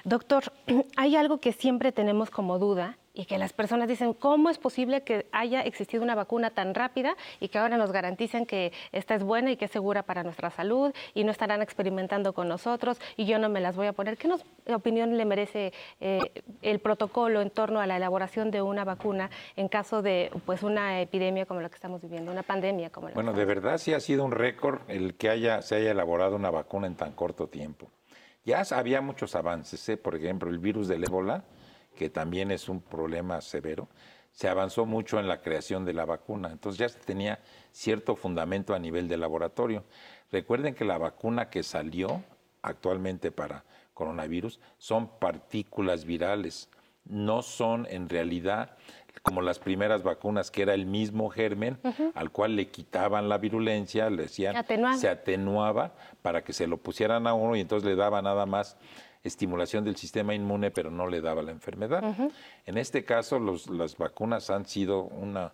Doctor, 0.04 0.54
hay 0.96 1.16
algo 1.16 1.40
que 1.40 1.52
siempre 1.52 1.92
tenemos 1.92 2.30
como 2.30 2.58
duda 2.60 2.98
y 3.18 3.26
que 3.26 3.40
las 3.40 3.52
personas 3.52 3.88
dicen, 3.88 4.14
¿cómo 4.14 4.52
es 4.52 4.60
posible 4.60 5.02
que 5.02 5.26
haya 5.32 5.62
existido 5.62 6.04
una 6.04 6.14
vacuna 6.14 6.52
tan 6.52 6.76
rápida 6.76 7.18
y 7.40 7.48
que 7.48 7.58
ahora 7.58 7.76
nos 7.76 7.92
garanticen 7.92 8.46
que 8.46 8.72
esta 8.92 9.16
es 9.16 9.24
buena 9.24 9.52
y 9.52 9.58
que 9.58 9.66
es 9.66 9.72
segura 9.72 10.04
para 10.04 10.22
nuestra 10.22 10.52
salud 10.52 10.94
y 11.16 11.24
no 11.24 11.32
estarán 11.32 11.64
experimentando 11.64 12.34
con 12.34 12.48
nosotros 12.48 13.00
y 13.16 13.26
yo 13.26 13.40
no 13.40 13.50
me 13.50 13.60
las 13.60 13.76
voy 13.76 13.88
a 13.88 13.94
poner? 13.94 14.18
¿Qué 14.18 14.30
opinión 14.72 15.18
le 15.18 15.26
merece 15.26 15.74
eh, 16.00 16.20
el 16.62 16.78
protocolo 16.80 17.42
en 17.42 17.50
torno 17.50 17.80
a 17.80 17.88
la 17.88 17.98
elaboración 17.98 18.52
de 18.52 18.62
una 18.62 18.84
vacuna 18.84 19.32
en 19.56 19.68
caso 19.68 20.04
de 20.04 20.32
pues, 20.46 20.62
una 20.62 21.02
epidemia 21.02 21.48
como 21.48 21.60
la 21.60 21.70
que 21.70 21.76
estamos 21.76 22.00
viviendo, 22.04 22.32
una 22.32 22.44
pandemia 22.44 22.92
como 22.92 23.10
la 23.10 23.16
Bueno, 23.16 23.34
de 23.34 23.46
verdad 23.46 23.80
sí 23.80 23.96
ha 23.96 24.00
sido 24.00 24.26
un 24.26 24.32
récord 24.32 24.82
el 24.88 25.16
que 25.16 25.32
haya, 25.32 25.64
se 25.64 25.76
haya 25.76 25.90
elaborado 25.90 26.36
una 26.36 26.52
vacuna 26.52 26.86
en 26.86 26.96
tan 26.96 27.14
corto 27.14 27.48
tiempo. 27.48 27.90
Ya 28.46 28.62
había 28.72 29.02
muchos 29.02 29.36
avances, 29.36 29.90
¿eh? 29.90 29.98
por 29.98 30.16
ejemplo, 30.16 30.50
el 30.50 30.60
virus 30.60 30.88
del 30.88 31.04
ébola 31.04 31.44
que 31.98 32.10
también 32.10 32.52
es 32.52 32.70
un 32.70 32.80
problema 32.80 33.42
severo, 33.42 33.90
se 34.32 34.48
avanzó 34.48 34.86
mucho 34.86 35.20
en 35.20 35.28
la 35.28 35.42
creación 35.42 35.84
de 35.84 35.94
la 35.94 36.06
vacuna. 36.06 36.52
Entonces 36.52 36.80
ya 36.80 36.88
se 36.88 37.00
tenía 37.00 37.40
cierto 37.72 38.16
fundamento 38.16 38.74
a 38.74 38.80
nivel 38.80 39.08
de 39.08 39.18
laboratorio. 39.18 39.84
Recuerden 40.32 40.76
que 40.76 40.86
la 40.86 40.98
vacuna 40.98 41.50
que 41.50 41.64
salió 41.64 42.24
actualmente 42.62 43.32
para 43.32 43.66
coronavirus 43.94 44.60
son 44.78 45.10
partículas 45.20 46.06
virales, 46.06 46.70
no 47.06 47.42
son 47.42 47.88
en 47.90 48.10
realidad 48.10 48.78
como 49.24 49.42
las 49.42 49.58
primeras 49.58 50.04
vacunas, 50.04 50.52
que 50.52 50.62
era 50.62 50.74
el 50.74 50.86
mismo 50.86 51.30
germen 51.30 51.80
al 52.14 52.32
cual 52.32 52.56
le 52.56 52.70
quitaban 52.70 53.28
la 53.30 53.40
virulencia, 53.40 54.10
le 54.10 54.24
decían, 54.24 54.56
se 54.98 55.10
atenuaba 55.10 55.94
para 56.22 56.44
que 56.44 56.54
se 56.54 56.68
lo 56.68 56.78
pusieran 56.78 57.26
a 57.26 57.34
uno 57.34 57.56
y 57.56 57.62
entonces 57.62 57.90
le 57.90 57.96
daba 57.96 58.22
nada 58.22 58.46
más 58.46 58.78
estimulación 59.28 59.84
del 59.84 59.96
sistema 59.96 60.34
inmune, 60.34 60.72
pero 60.72 60.90
no 60.90 61.08
le 61.08 61.22
daba 61.22 61.42
la 61.42 61.52
enfermedad. 61.52 62.04
En 62.66 62.78
este 62.78 63.04
caso, 63.04 63.40
las 63.40 63.98
vacunas 63.98 64.50
han 64.50 64.66
sido 64.66 65.04
una, 65.04 65.54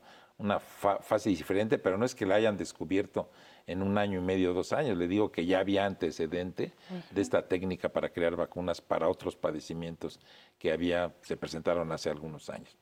fase 0.60 1.30
diferente, 1.30 1.78
pero 1.78 1.98
no 1.98 2.06
es 2.06 2.16
que 2.16 2.26
la 2.26 2.36
hayan 2.36 2.58
descubierto 2.58 3.30
en 3.66 3.82
un 3.82 3.98
año 3.98 4.20
y 4.20 4.24
medio, 4.24 4.54
dos 4.54 4.74
años. 4.74 4.98
Le 4.98 5.08
digo 5.08 5.32
que 5.32 5.46
ya 5.46 5.60
había 5.60 5.86
antecedente 5.86 6.74
de 7.12 7.22
esta 7.22 7.48
técnica 7.48 7.90
para 7.90 8.10
crear 8.10 8.36
vacunas 8.36 8.82
para 8.82 9.08
otros 9.08 9.36
padecimientos 9.36 10.20
que 10.60 10.72
había, 10.72 11.14
se 11.22 11.38
presentaron 11.38 11.92
hace 11.92 12.10
algunos 12.10 12.50
años. 12.50 12.76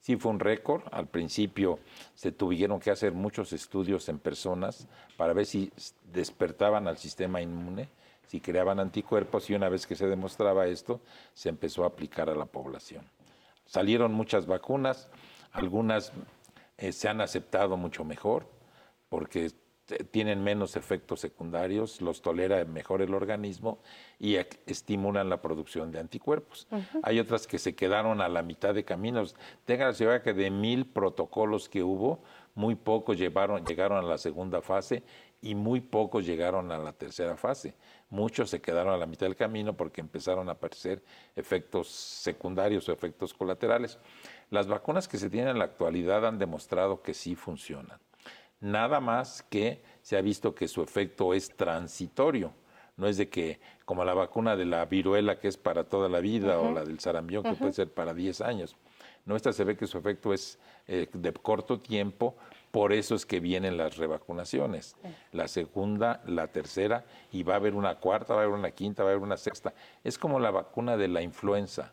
Sí 0.00 0.16
fue 0.16 0.32
un 0.32 0.40
récord. 0.40 0.82
Al 0.92 1.06
principio 1.06 1.78
se 2.14 2.30
tuvieron 2.30 2.78
que 2.78 2.90
hacer 2.90 3.12
muchos 3.12 3.54
estudios 3.54 4.06
en 4.10 4.18
personas 4.18 4.86
para 5.16 5.32
ver 5.32 5.46
si 5.46 5.72
despertaban 6.12 6.86
al 6.88 6.98
sistema 6.98 7.40
inmune 7.40 7.88
si 8.26 8.40
creaban 8.40 8.80
anticuerpos 8.80 9.48
y 9.50 9.54
una 9.54 9.68
vez 9.68 9.86
que 9.86 9.96
se 9.96 10.06
demostraba 10.06 10.66
esto, 10.66 11.00
se 11.32 11.48
empezó 11.48 11.84
a 11.84 11.88
aplicar 11.88 12.30
a 12.30 12.34
la 12.34 12.46
población. 12.46 13.04
Salieron 13.66 14.12
muchas 14.12 14.46
vacunas, 14.46 15.08
algunas 15.52 16.12
eh, 16.76 16.92
se 16.92 17.08
han 17.08 17.20
aceptado 17.20 17.76
mucho 17.76 18.04
mejor 18.04 18.46
porque 19.08 19.52
tienen 20.10 20.42
menos 20.42 20.76
efectos 20.76 21.20
secundarios, 21.20 22.00
los 22.00 22.22
tolera 22.22 22.64
mejor 22.64 23.02
el 23.02 23.12
organismo 23.12 23.78
y 24.18 24.36
estimulan 24.66 25.28
la 25.28 25.42
producción 25.42 25.92
de 25.92 26.00
anticuerpos. 26.00 26.66
Hay 27.02 27.20
otras 27.20 27.46
que 27.46 27.58
se 27.58 27.74
quedaron 27.74 28.20
a 28.20 28.28
la 28.28 28.42
mitad 28.42 28.74
de 28.74 28.84
caminos. 28.84 29.36
Tengan 29.66 29.88
la 29.88 29.94
seguridad 29.94 30.22
que 30.22 30.32
de 30.32 30.50
mil 30.50 30.86
protocolos 30.86 31.68
que 31.68 31.82
hubo, 31.82 32.22
muy 32.54 32.76
pocos 32.76 33.18
llevaron, 33.18 33.64
llegaron 33.66 33.98
a 33.98 34.08
la 34.08 34.16
segunda 34.16 34.62
fase 34.62 35.02
y 35.42 35.54
muy 35.54 35.80
pocos 35.80 36.24
llegaron 36.24 36.72
a 36.72 36.78
la 36.78 36.92
tercera 36.92 37.36
fase. 37.36 37.74
Muchos 38.14 38.48
se 38.48 38.60
quedaron 38.60 38.94
a 38.94 38.96
la 38.96 39.06
mitad 39.06 39.26
del 39.26 39.34
camino 39.34 39.76
porque 39.76 40.00
empezaron 40.00 40.48
a 40.48 40.52
aparecer 40.52 41.02
efectos 41.34 41.88
secundarios 41.88 42.88
o 42.88 42.92
efectos 42.92 43.34
colaterales. 43.34 43.98
Las 44.50 44.68
vacunas 44.68 45.08
que 45.08 45.18
se 45.18 45.28
tienen 45.28 45.50
en 45.50 45.58
la 45.58 45.64
actualidad 45.64 46.24
han 46.24 46.38
demostrado 46.38 47.02
que 47.02 47.12
sí 47.12 47.34
funcionan. 47.34 47.98
Nada 48.60 49.00
más 49.00 49.42
que 49.42 49.82
se 50.00 50.16
ha 50.16 50.20
visto 50.20 50.54
que 50.54 50.68
su 50.68 50.80
efecto 50.80 51.34
es 51.34 51.56
transitorio. 51.56 52.52
No 52.96 53.08
es 53.08 53.16
de 53.16 53.28
que, 53.28 53.58
como 53.84 54.04
la 54.04 54.14
vacuna 54.14 54.54
de 54.54 54.66
la 54.66 54.84
viruela 54.84 55.40
que 55.40 55.48
es 55.48 55.56
para 55.56 55.82
toda 55.82 56.08
la 56.08 56.20
vida 56.20 56.60
o 56.60 56.70
la 56.70 56.84
del 56.84 57.00
sarampión 57.00 57.42
que 57.42 57.54
puede 57.54 57.72
ser 57.72 57.92
para 57.92 58.14
10 58.14 58.42
años. 58.42 58.76
Nuestra 59.24 59.52
se 59.52 59.64
ve 59.64 59.76
que 59.76 59.88
su 59.88 59.98
efecto 59.98 60.32
es 60.32 60.60
eh, 60.86 61.08
de 61.12 61.32
corto 61.32 61.80
tiempo, 61.80 62.36
por 62.74 62.92
eso 62.92 63.14
es 63.14 63.24
que 63.24 63.38
vienen 63.38 63.76
las 63.76 63.98
revacunaciones. 63.98 64.96
La 65.30 65.46
segunda, 65.46 66.20
la 66.26 66.48
tercera, 66.48 67.04
y 67.30 67.44
va 67.44 67.52
a 67.52 67.56
haber 67.58 67.72
una 67.72 68.00
cuarta, 68.00 68.34
va 68.34 68.40
a 68.40 68.42
haber 68.42 68.58
una 68.58 68.72
quinta, 68.72 69.04
va 69.04 69.10
a 69.10 69.12
haber 69.12 69.22
una 69.22 69.36
sexta. 69.36 69.72
Es 70.02 70.18
como 70.18 70.40
la 70.40 70.50
vacuna 70.50 70.96
de 70.96 71.06
la 71.06 71.22
influenza. 71.22 71.92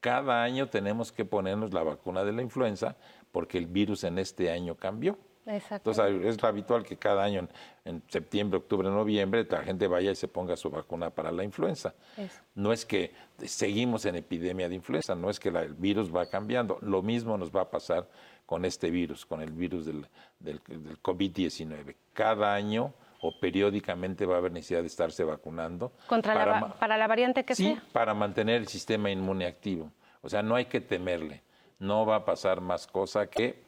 Cada 0.00 0.42
año 0.42 0.70
tenemos 0.70 1.12
que 1.12 1.26
ponernos 1.26 1.74
la 1.74 1.82
vacuna 1.82 2.24
de 2.24 2.32
la 2.32 2.40
influenza 2.40 2.96
porque 3.32 3.58
el 3.58 3.66
virus 3.66 4.02
en 4.04 4.18
este 4.18 4.50
año 4.50 4.76
cambió. 4.76 5.18
Entonces 5.46 6.24
es 6.24 6.42
habitual 6.42 6.84
que 6.84 6.96
cada 6.96 7.22
año, 7.22 7.46
en, 7.84 8.02
septiembre, 8.08 8.56
octubre, 8.56 8.88
noviembre, 8.88 9.46
la 9.50 9.62
gente 9.62 9.86
vaya 9.86 10.10
y 10.10 10.14
se 10.14 10.26
ponga 10.26 10.56
su 10.56 10.70
vacuna 10.70 11.10
para 11.10 11.30
la 11.32 11.44
influenza. 11.44 11.94
No 12.54 12.72
es 12.72 12.86
que 12.86 13.12
seguimos 13.44 14.06
en 14.06 14.16
epidemia 14.16 14.70
de 14.70 14.76
influenza, 14.76 15.14
no 15.14 15.28
es 15.28 15.38
que 15.38 15.50
el 15.50 15.74
virus 15.74 16.14
va 16.14 16.24
cambiando. 16.30 16.78
Lo 16.80 17.02
mismo 17.02 17.36
nos 17.36 17.54
va 17.54 17.62
a 17.62 17.70
pasar 17.70 18.08
con 18.46 18.64
este 18.64 18.90
virus, 18.90 19.24
con 19.26 19.40
el 19.40 19.52
virus 19.52 19.86
del, 19.86 20.06
del, 20.38 20.60
COVID-19. 21.02 21.96
Cada 22.12 22.54
año 22.54 22.92
o 23.20 23.38
periódicamente 23.40 24.26
va 24.26 24.36
a 24.36 24.38
haber 24.38 24.52
necesidad 24.52 24.80
de 24.80 24.86
estarse 24.86 25.24
vacunando. 25.24 25.92
¿Contra 26.06 26.34
para, 26.34 26.60
la, 26.60 26.74
para 26.74 26.96
la 26.98 27.06
variante 27.06 27.44
que 27.44 27.54
sí, 27.54 27.78
para 27.92 28.12
mantener 28.12 28.56
el 28.56 28.68
sistema 28.68 29.10
inmune 29.10 29.46
activo. 29.46 29.90
O 30.20 30.28
sea, 30.28 30.42
no 30.42 30.56
hay 30.56 30.66
que 30.66 30.80
temerle. 30.80 31.42
No 31.78 32.06
va 32.06 32.16
a 32.16 32.24
pasar 32.24 32.60
más 32.60 32.86
cosa 32.86 33.26
que 33.28 33.64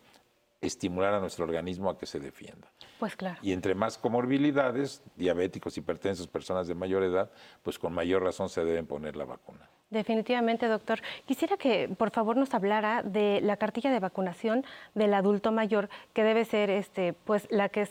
estimular 0.60 1.14
a 1.14 1.20
nuestro 1.20 1.44
organismo 1.44 1.90
a 1.90 1.98
que 1.98 2.06
se 2.06 2.20
defienda. 2.20 2.68
Pues 2.98 3.16
claro. 3.16 3.38
Y 3.42 3.52
entre 3.52 3.74
más 3.74 3.98
comorbilidades, 3.98 5.02
diabéticos, 5.16 5.76
hipertensos, 5.76 6.26
personas 6.26 6.66
de 6.66 6.74
mayor 6.74 7.02
edad, 7.02 7.30
pues 7.62 7.78
con 7.78 7.92
mayor 7.92 8.22
razón 8.22 8.48
se 8.48 8.64
deben 8.64 8.86
poner 8.86 9.16
la 9.16 9.24
vacuna. 9.24 9.68
Definitivamente, 9.90 10.66
doctor. 10.66 11.00
Quisiera 11.26 11.56
que 11.56 11.88
por 11.88 12.10
favor 12.10 12.36
nos 12.36 12.52
hablara 12.54 13.04
de 13.04 13.40
la 13.40 13.56
cartilla 13.56 13.92
de 13.92 14.00
vacunación 14.00 14.64
del 14.94 15.14
adulto 15.14 15.52
mayor, 15.52 15.88
que 16.12 16.24
debe 16.24 16.44
ser 16.44 16.70
este, 16.70 17.12
pues, 17.12 17.46
la 17.50 17.68
que 17.68 17.82
es 17.82 17.90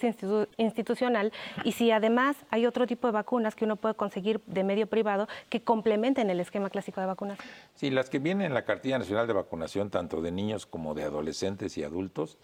institucional, 0.57 1.31
y 1.63 1.71
si 1.71 1.91
además 1.91 2.35
hay 2.51 2.65
otro 2.65 2.85
tipo 2.85 3.07
de 3.07 3.13
vacunas 3.13 3.55
que 3.55 3.63
uno 3.63 3.77
puede 3.77 3.95
conseguir 3.95 4.41
de 4.45 4.65
medio 4.65 4.87
privado 4.87 5.29
que 5.49 5.61
complementen 5.61 6.29
el 6.29 6.41
esquema 6.41 6.69
clásico 6.69 6.99
de 6.99 7.07
vacunación. 7.07 7.47
Sí, 7.75 7.89
las 7.89 8.09
que 8.09 8.19
vienen 8.19 8.47
en 8.47 8.53
la 8.53 8.65
cartilla 8.65 8.99
nacional 8.99 9.25
de 9.25 9.33
vacunación, 9.33 9.89
tanto 9.89 10.21
de 10.21 10.31
niños 10.31 10.65
como 10.65 10.95
de 10.95 11.03
adolescentes 11.03 11.77
y 11.77 11.83
adultos, 11.85 12.37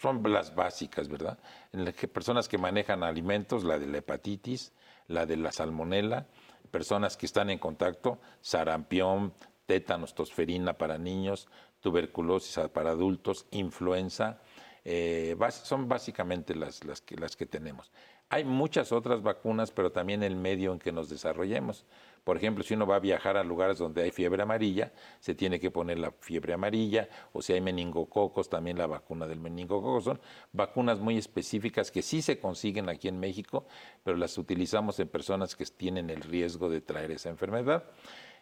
son 0.00 0.22
las 0.30 0.54
básicas, 0.54 1.08
¿verdad? 1.08 1.38
En 1.72 1.86
las 1.86 1.94
que 1.94 2.08
personas 2.08 2.46
que 2.46 2.58
manejan 2.58 3.02
alimentos, 3.02 3.64
la 3.64 3.78
de 3.78 3.86
la 3.86 3.98
hepatitis, 3.98 4.72
la 5.08 5.24
de 5.24 5.38
la 5.38 5.50
salmonela, 5.50 6.26
personas 6.74 7.16
que 7.16 7.26
están 7.26 7.50
en 7.50 7.60
contacto, 7.60 8.18
sarampión, 8.40 9.32
tétanos, 9.64 10.12
tosferina 10.12 10.76
para 10.76 10.98
niños, 10.98 11.46
tuberculosis 11.78 12.68
para 12.70 12.90
adultos, 12.90 13.46
influenza, 13.52 14.40
eh, 14.84 15.36
son 15.50 15.88
básicamente 15.88 16.52
las, 16.56 16.82
las, 16.82 17.00
que, 17.00 17.14
las 17.14 17.36
que 17.36 17.46
tenemos. 17.46 17.92
Hay 18.30 18.44
muchas 18.44 18.90
otras 18.90 19.22
vacunas, 19.22 19.70
pero 19.70 19.92
también 19.92 20.22
el 20.22 20.34
medio 20.36 20.72
en 20.72 20.78
que 20.78 20.92
nos 20.92 21.08
desarrollemos, 21.08 21.84
Por 22.24 22.38
ejemplo, 22.38 22.64
si 22.64 22.72
uno 22.72 22.86
va 22.86 22.96
a 22.96 23.00
viajar 23.00 23.36
a 23.36 23.44
lugares 23.44 23.76
donde 23.76 24.02
hay 24.02 24.10
fiebre 24.10 24.42
amarilla, 24.42 24.92
se 25.20 25.34
tiene 25.34 25.60
que 25.60 25.70
poner 25.70 25.98
la 25.98 26.10
fiebre 26.10 26.54
amarilla, 26.54 27.06
o 27.34 27.42
si 27.42 27.52
hay 27.52 27.60
meningococos, 27.60 28.48
también 28.48 28.78
la 28.78 28.86
vacuna 28.86 29.26
del 29.26 29.40
meningococo. 29.40 30.00
Son 30.00 30.20
vacunas 30.52 31.00
muy 31.00 31.18
específicas 31.18 31.90
que 31.90 32.00
sí 32.00 32.22
se 32.22 32.38
consiguen 32.40 32.88
aquí 32.88 33.08
en 33.08 33.20
México, 33.20 33.66
pero 34.04 34.16
las 34.16 34.38
utilizamos 34.38 34.98
en 35.00 35.08
personas 35.08 35.54
que 35.54 35.66
tienen 35.66 36.08
el 36.08 36.22
riesgo 36.22 36.70
de 36.70 36.80
traer 36.80 37.10
esa 37.10 37.28
enfermedad. 37.28 37.84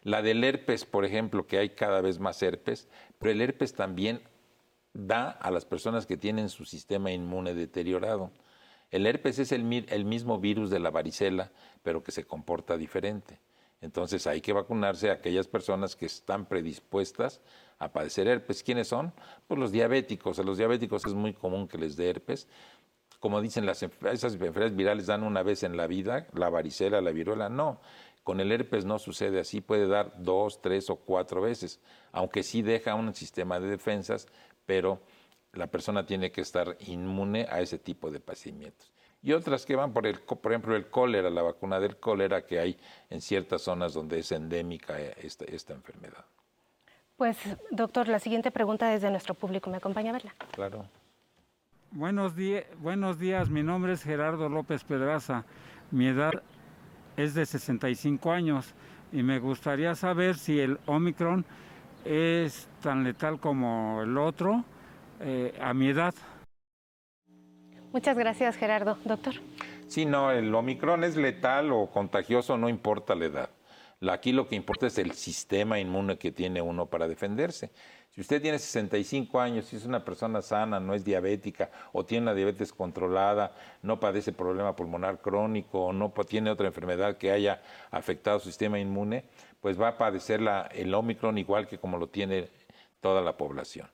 La 0.05 0.23
del 0.23 0.45
herpes, 0.45 0.85
por 0.85 1.05
ejemplo, 1.05 1.49
que 1.49 1.59
hay 1.59 1.71
cada 1.71 2.01
vez 2.01 2.21
más 2.21 2.41
herpes, 2.41 2.89
pero 3.19 3.33
el 3.33 3.41
herpes 3.41 3.75
también 3.75 4.23
da 4.95 5.31
a 5.31 5.51
las 5.51 5.65
personas 5.65 6.07
que 6.07 6.17
tienen 6.17 6.51
su 6.51 6.65
sistema 6.65 7.11
inmune 7.11 7.55
deteriorado. 7.55 8.31
El 8.93 9.07
herpes 9.07 9.39
es 9.39 9.53
el, 9.53 9.65
mismo 9.65 10.39
virus 10.39 10.69
de 10.69 10.79
la 10.79 10.91
varicela, 10.91 11.51
pero 11.83 12.05
que 12.05 12.13
se 12.13 12.25
comporta 12.25 12.77
diferente. 12.77 13.41
Entonces 13.81 14.27
hay 14.27 14.43
que 14.43 14.53
vacunarse 14.53 15.09
a 15.11 15.15
aquellas 15.15 15.49
personas 15.49 15.97
que 15.97 16.07
están 16.07 16.45
predispuestas 16.45 17.41
a 17.79 17.91
padecer 17.91 18.29
herpes. 18.29 18.63
¿Quiénes 18.63 18.89
son? 18.89 19.13
Pues 19.49 19.59
los 19.59 19.73
diabéticos. 19.73 20.39
A 20.39 20.43
los 20.43 20.59
diabéticos 20.59 21.07
es 21.07 21.15
muy 21.15 21.33
común 21.33 21.67
que 21.67 21.79
les 21.79 21.97
dé 21.97 22.11
herpes. 22.11 22.47
Como 23.19 23.41
dicen, 23.41 23.65
las, 23.65 23.83
esas 23.83 24.35
enfermedades 24.35 24.77
virales 24.77 25.07
dan 25.07 25.23
una 25.23 25.43
vez 25.43 25.63
en 25.63 25.77
la 25.77 25.87
vida, 25.87 26.27
la 26.35 26.51
varicela, 26.51 27.01
la 27.01 27.13
viruela, 27.13 27.49
no. 27.49 27.81
Con 28.23 28.41
el 28.41 28.53
herpes 28.53 28.85
no 28.85 28.99
sucede 28.99 29.41
así, 29.41 29.63
puede 29.63 29.89
dar 29.89 30.13
dos, 30.19 30.61
tres 30.61 30.91
o 30.91 30.97
cuatro 30.97 31.41
veces, 31.41 31.81
aunque 32.13 32.43
sí 32.43 32.63
deja 32.63 32.95
un 32.95 33.15
sistema 33.15 33.59
de 33.59 33.69
defensas, 33.69 34.29
pero 34.67 35.01
la 35.52 35.66
persona 35.66 36.06
tiene 36.06 36.32
que 36.32 36.40
estar 36.40 36.76
inmune 36.80 37.47
a 37.50 37.61
ese 37.61 37.78
tipo 37.78 38.11
de 38.11 38.21
padecimientos. 38.21 38.92
Y 39.23 39.32
otras 39.32 39.64
que 39.64 39.76
van 39.76 39.92
por, 39.92 40.06
el, 40.06 40.18
por 40.21 40.52
ejemplo, 40.52 40.75
el 40.75 40.88
cólera, 40.88 41.30
la 41.30 41.42
vacuna 41.42 41.78
del 41.78 41.97
cólera 41.97 42.44
que 42.44 42.59
hay 42.59 42.78
en 43.09 43.21
ciertas 43.21 43.62
zonas 43.62 43.94
donde 43.94 44.18
es 44.18 44.32
endémica 44.32 45.00
eh, 45.00 45.14
esta, 45.18 45.44
esta 45.44 45.75
enfermedad. 45.75 46.25
Pues, 47.16 47.38
doctor, 47.71 48.09
la 48.09 48.18
siguiente 48.18 48.50
pregunta 48.50 48.92
es 48.94 49.02
de 49.02 49.11
nuestro 49.11 49.35
público. 49.35 49.71
¿Me 49.71 49.76
acompaña 49.76 50.11
a 50.11 50.14
verla? 50.14 50.35
Claro. 50.50 50.87
Buenos, 51.92 52.32
buenos 52.78 53.18
días, 53.18 53.50
mi 53.50 53.62
nombre 53.62 53.92
es 53.92 54.02
Gerardo 54.02 54.49
López 54.49 54.82
Pedraza. 54.82 55.44
Mi 55.90 56.09
edad 56.09 56.32
es 57.16 57.35
de 57.35 57.44
65 57.44 58.32
años 58.32 58.75
y 59.12 59.23
me 59.23 59.38
gustaría 59.38 59.94
saber 59.94 60.38
si 60.38 60.59
el 60.59 60.80
Omicron 60.87 61.44
es 62.04 62.66
tan 62.80 63.04
letal 63.04 63.38
como 63.38 64.02
el 64.02 64.16
otro 64.16 64.64
eh, 65.23 65.55
a 65.61 65.73
mi 65.75 65.88
edad. 65.88 66.14
Muchas 67.93 68.17
gracias, 68.17 68.57
Gerardo. 68.57 68.97
Doctor. 69.05 69.35
Sí, 69.87 70.07
no, 70.07 70.31
el 70.31 70.55
Omicron 70.55 71.05
es 71.05 71.17
letal 71.17 71.73
o 71.73 71.91
contagioso, 71.91 72.57
no 72.57 72.69
importa 72.69 73.14
la 73.14 73.26
edad. 73.26 73.50
Aquí 74.11 74.33
lo 74.33 74.49
que 74.49 74.57
importa 74.57 74.87
es 74.87 74.99
el 74.99 75.12
sistema 75.12 75.79
inmune 75.79 76.19
que 76.19 76.33
tiene 76.33 76.61
uno 76.61 76.87
para 76.87 77.07
defenderse. 77.07 77.71
Si 78.11 78.21
usted 78.21 78.43
tiene 78.43 78.59
65 78.59 79.41
años, 79.41 79.67
si 79.67 79.76
es 79.76 79.87
una 79.87 80.05
persona 80.05 80.43
sana, 80.43 80.81
no 80.81 80.95
es 80.95 81.05
diabética 81.05 81.71
o 81.93 82.05
tiene 82.05 82.25
una 82.25 82.35
diabetes 82.35 82.73
controlada, 82.73 83.55
no 83.83 84.00
padece 84.00 84.33
problema 84.33 84.76
pulmonar 84.76 85.21
crónico 85.21 85.87
o 85.87 85.93
no 85.93 86.12
tiene 86.29 86.50
otra 86.50 86.67
enfermedad 86.67 87.17
que 87.17 87.31
haya 87.31 87.62
afectado 87.91 88.38
su 88.38 88.47
sistema 88.47 88.79
inmune, 88.79 89.25
pues 89.61 89.81
va 89.81 89.88
a 89.88 89.99
padecer 89.99 90.43
la, 90.43 90.62
el 90.75 90.93
Omicron 90.93 91.38
igual 91.38 91.67
que 91.67 91.79
como 91.79 91.97
lo 91.97 92.09
tiene 92.09 92.49
toda 93.00 93.23
la 93.23 93.37
población. 93.37 93.88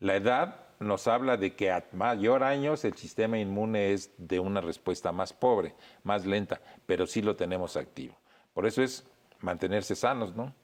La 0.00 0.16
edad 0.16 0.56
nos 0.78 1.06
habla 1.06 1.36
de 1.36 1.54
que 1.54 1.70
a 1.70 1.84
mayor 1.92 2.42
años 2.42 2.84
el 2.86 2.94
sistema 2.94 3.38
inmune 3.38 3.92
es 3.92 4.10
de 4.16 4.40
una 4.40 4.62
respuesta 4.62 5.12
más 5.12 5.34
pobre, 5.34 5.74
más 6.04 6.24
lenta, 6.24 6.60
pero 6.86 7.06
sí 7.06 7.20
lo 7.20 7.36
tenemos 7.36 7.76
activo. 7.76 8.16
Por 8.54 8.66
eso 8.66 8.82
es 8.82 9.04
mantenerse 9.40 9.94
sanos, 9.94 10.34
¿no? 10.34 10.54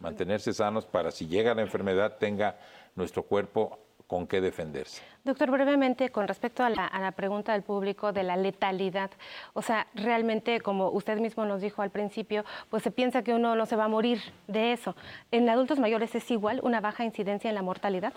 Mantenerse 0.00 0.52
sanos 0.52 0.86
para 0.86 1.12
si 1.12 1.28
llega 1.28 1.54
la 1.54 1.62
enfermedad 1.62 2.16
tenga 2.18 2.58
nuestro 2.96 3.22
cuerpo 3.22 3.78
con 4.08 4.26
qué 4.26 4.40
defenderse. 4.40 5.02
Doctor, 5.22 5.52
brevemente, 5.52 6.10
con 6.10 6.26
respecto 6.26 6.64
a 6.64 6.70
la, 6.70 7.12
pregunta 7.12 7.52
del 7.52 7.62
público 7.62 8.12
de 8.12 8.24
la 8.24 8.36
letalidad, 8.36 9.12
o 9.52 9.62
sea, 9.62 9.86
realmente, 9.94 10.60
como 10.60 10.88
usted 10.90 11.18
mismo 11.20 11.44
nos 11.44 11.60
dijo 11.60 11.82
al 11.82 11.90
principio, 11.90 12.44
pues 12.70 12.82
se 12.82 12.90
piensa 12.90 13.22
que 13.22 13.34
uno 13.34 13.54
no 13.54 13.66
se 13.66 13.76
va 13.76 13.84
a 13.84 13.88
morir 13.88 14.20
de 14.48 14.72
eso. 14.72 14.96
¿En 15.30 15.48
adultos 15.48 15.78
mayores 15.78 16.12
es 16.16 16.28
igual 16.32 16.58
una 16.64 16.80
baja 16.80 17.04
incidencia 17.04 17.48
en 17.48 17.54
la 17.54 17.62
mortalidad? 17.62 18.14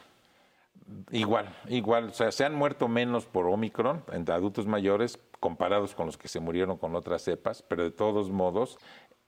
Igual, 1.12 1.56
igual, 1.70 2.10
o 2.10 2.14
sea, 2.14 2.32
se 2.32 2.44
han 2.44 2.56
muerto 2.56 2.88
menos 2.88 3.26
por 3.26 3.48
Omicron 3.48 4.04
en 4.12 4.30
adultos 4.30 4.66
mayores 4.68 5.20
comparados 5.40 5.96
con 5.96 6.08
los 6.08 6.18
que 6.18 6.28
se 6.28 6.40
murieron 6.40 6.78
con 6.78 6.96
otras 6.96 7.22
cepas, 7.22 7.62
pero 7.62 7.84
de 7.84 7.92
todos 7.92 8.32
modos, 8.32 8.78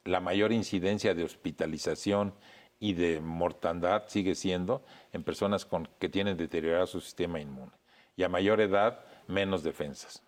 la 0.03 0.19
mayor 0.19 0.51
incidencia 0.51 1.13
de 1.13 1.23
hospitalización 1.23 2.34
y 2.79 2.93
de 2.93 3.21
mortandad 3.21 4.03
sigue 4.08 4.36
siendo 4.36 4.84
en 5.13 5.23
personas 5.23 5.65
con, 5.65 5.88
que 5.99 6.10
tienen 6.10 6.38
deteriorado 6.38 6.88
su 6.88 7.01
sistema 7.01 7.39
inmune. 7.39 7.71
Y 8.17 8.23
a 8.23 8.29
mayor 8.29 8.62
edad, 8.62 9.03
menos 9.27 9.63
defensas. 9.63 10.24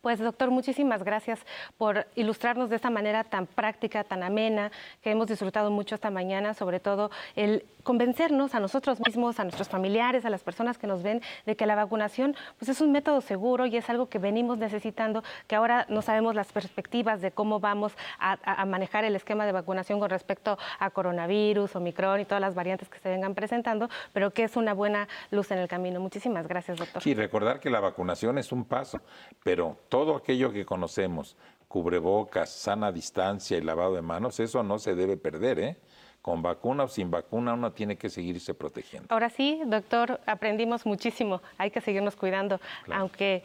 Pues 0.00 0.18
doctor, 0.18 0.50
muchísimas 0.50 1.02
gracias 1.04 1.40
por 1.76 2.06
ilustrarnos 2.14 2.70
de 2.70 2.76
esta 2.76 2.88
manera 2.88 3.22
tan 3.24 3.46
práctica, 3.46 4.02
tan 4.02 4.22
amena, 4.22 4.72
que 5.02 5.10
hemos 5.10 5.26
disfrutado 5.26 5.70
mucho 5.70 5.94
esta 5.94 6.10
mañana, 6.10 6.54
sobre 6.54 6.80
todo 6.80 7.10
el 7.36 7.66
convencernos 7.82 8.54
a 8.54 8.60
nosotros 8.60 9.00
mismos, 9.00 9.40
a 9.40 9.44
nuestros 9.44 9.68
familiares, 9.68 10.24
a 10.24 10.30
las 10.30 10.42
personas 10.42 10.78
que 10.78 10.86
nos 10.86 11.02
ven, 11.02 11.22
de 11.46 11.56
que 11.56 11.66
la 11.66 11.74
vacunación 11.74 12.36
pues 12.58 12.68
es 12.68 12.80
un 12.80 12.92
método 12.92 13.20
seguro 13.20 13.66
y 13.66 13.76
es 13.76 13.88
algo 13.88 14.08
que 14.08 14.18
venimos 14.18 14.58
necesitando, 14.58 15.22
que 15.46 15.56
ahora 15.56 15.86
no 15.88 16.02
sabemos 16.02 16.34
las 16.34 16.52
perspectivas 16.52 17.20
de 17.20 17.30
cómo 17.30 17.60
vamos 17.60 17.92
a, 18.18 18.38
a 18.44 18.64
manejar 18.66 19.04
el 19.04 19.16
esquema 19.16 19.46
de 19.46 19.52
vacunación 19.52 20.00
con 20.00 20.10
respecto 20.10 20.58
a 20.78 20.90
coronavirus, 20.90 21.76
Omicron 21.76 22.20
y 22.20 22.24
todas 22.24 22.40
las 22.40 22.54
variantes 22.54 22.88
que 22.88 22.98
se 22.98 23.08
vengan 23.08 23.34
presentando, 23.34 23.88
pero 24.12 24.30
que 24.30 24.44
es 24.44 24.56
una 24.56 24.72
buena 24.72 25.08
luz 25.30 25.50
en 25.50 25.58
el 25.58 25.68
camino. 25.68 26.00
Muchísimas 26.00 26.46
gracias, 26.46 26.78
doctor. 26.78 27.02
Sí, 27.02 27.14
recordar 27.14 27.60
que 27.60 27.70
la 27.70 27.80
vacunación 27.80 28.38
es 28.38 28.52
un 28.52 28.64
paso, 28.64 29.00
pero 29.42 29.76
todo 29.90 30.16
aquello 30.16 30.52
que 30.52 30.64
conocemos, 30.64 31.36
cubrebocas, 31.68 32.48
sana 32.48 32.90
distancia 32.90 33.58
y 33.58 33.60
lavado 33.60 33.94
de 33.94 34.00
manos, 34.02 34.40
eso 34.40 34.62
no 34.62 34.78
se 34.78 34.94
debe 34.94 35.18
perder, 35.18 35.58
¿eh? 35.58 35.76
Con 36.22 36.42
vacuna 36.42 36.84
o 36.84 36.88
sin 36.88 37.10
vacuna 37.10 37.54
uno 37.54 37.72
tiene 37.72 37.96
que 37.96 38.10
seguirse 38.10 38.52
protegiendo. 38.54 39.06
Ahora 39.10 39.30
sí, 39.30 39.60
doctor, 39.66 40.20
aprendimos 40.26 40.84
muchísimo. 40.84 41.40
Hay 41.56 41.70
que 41.70 41.80
seguirnos 41.80 42.14
cuidando, 42.14 42.60
aunque 42.92 43.42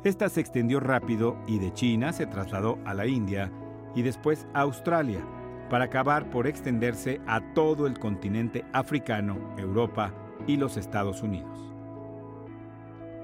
Esta 0.03 0.27
se 0.27 0.41
extendió 0.41 0.79
rápido 0.79 1.37
y 1.45 1.59
de 1.59 1.71
China 1.71 2.11
se 2.11 2.25
trasladó 2.25 2.79
a 2.83 2.95
la 2.95 3.05
India 3.05 3.51
y 3.93 4.01
después 4.01 4.47
a 4.55 4.61
Australia, 4.61 5.23
para 5.69 5.85
acabar 5.85 6.31
por 6.31 6.47
extenderse 6.47 7.21
a 7.27 7.41
todo 7.53 7.85
el 7.85 7.99
continente 7.99 8.65
africano, 8.73 9.37
Europa 9.55 10.11
y 10.47 10.57
los 10.57 10.77
Estados 10.77 11.21
Unidos. 11.21 11.71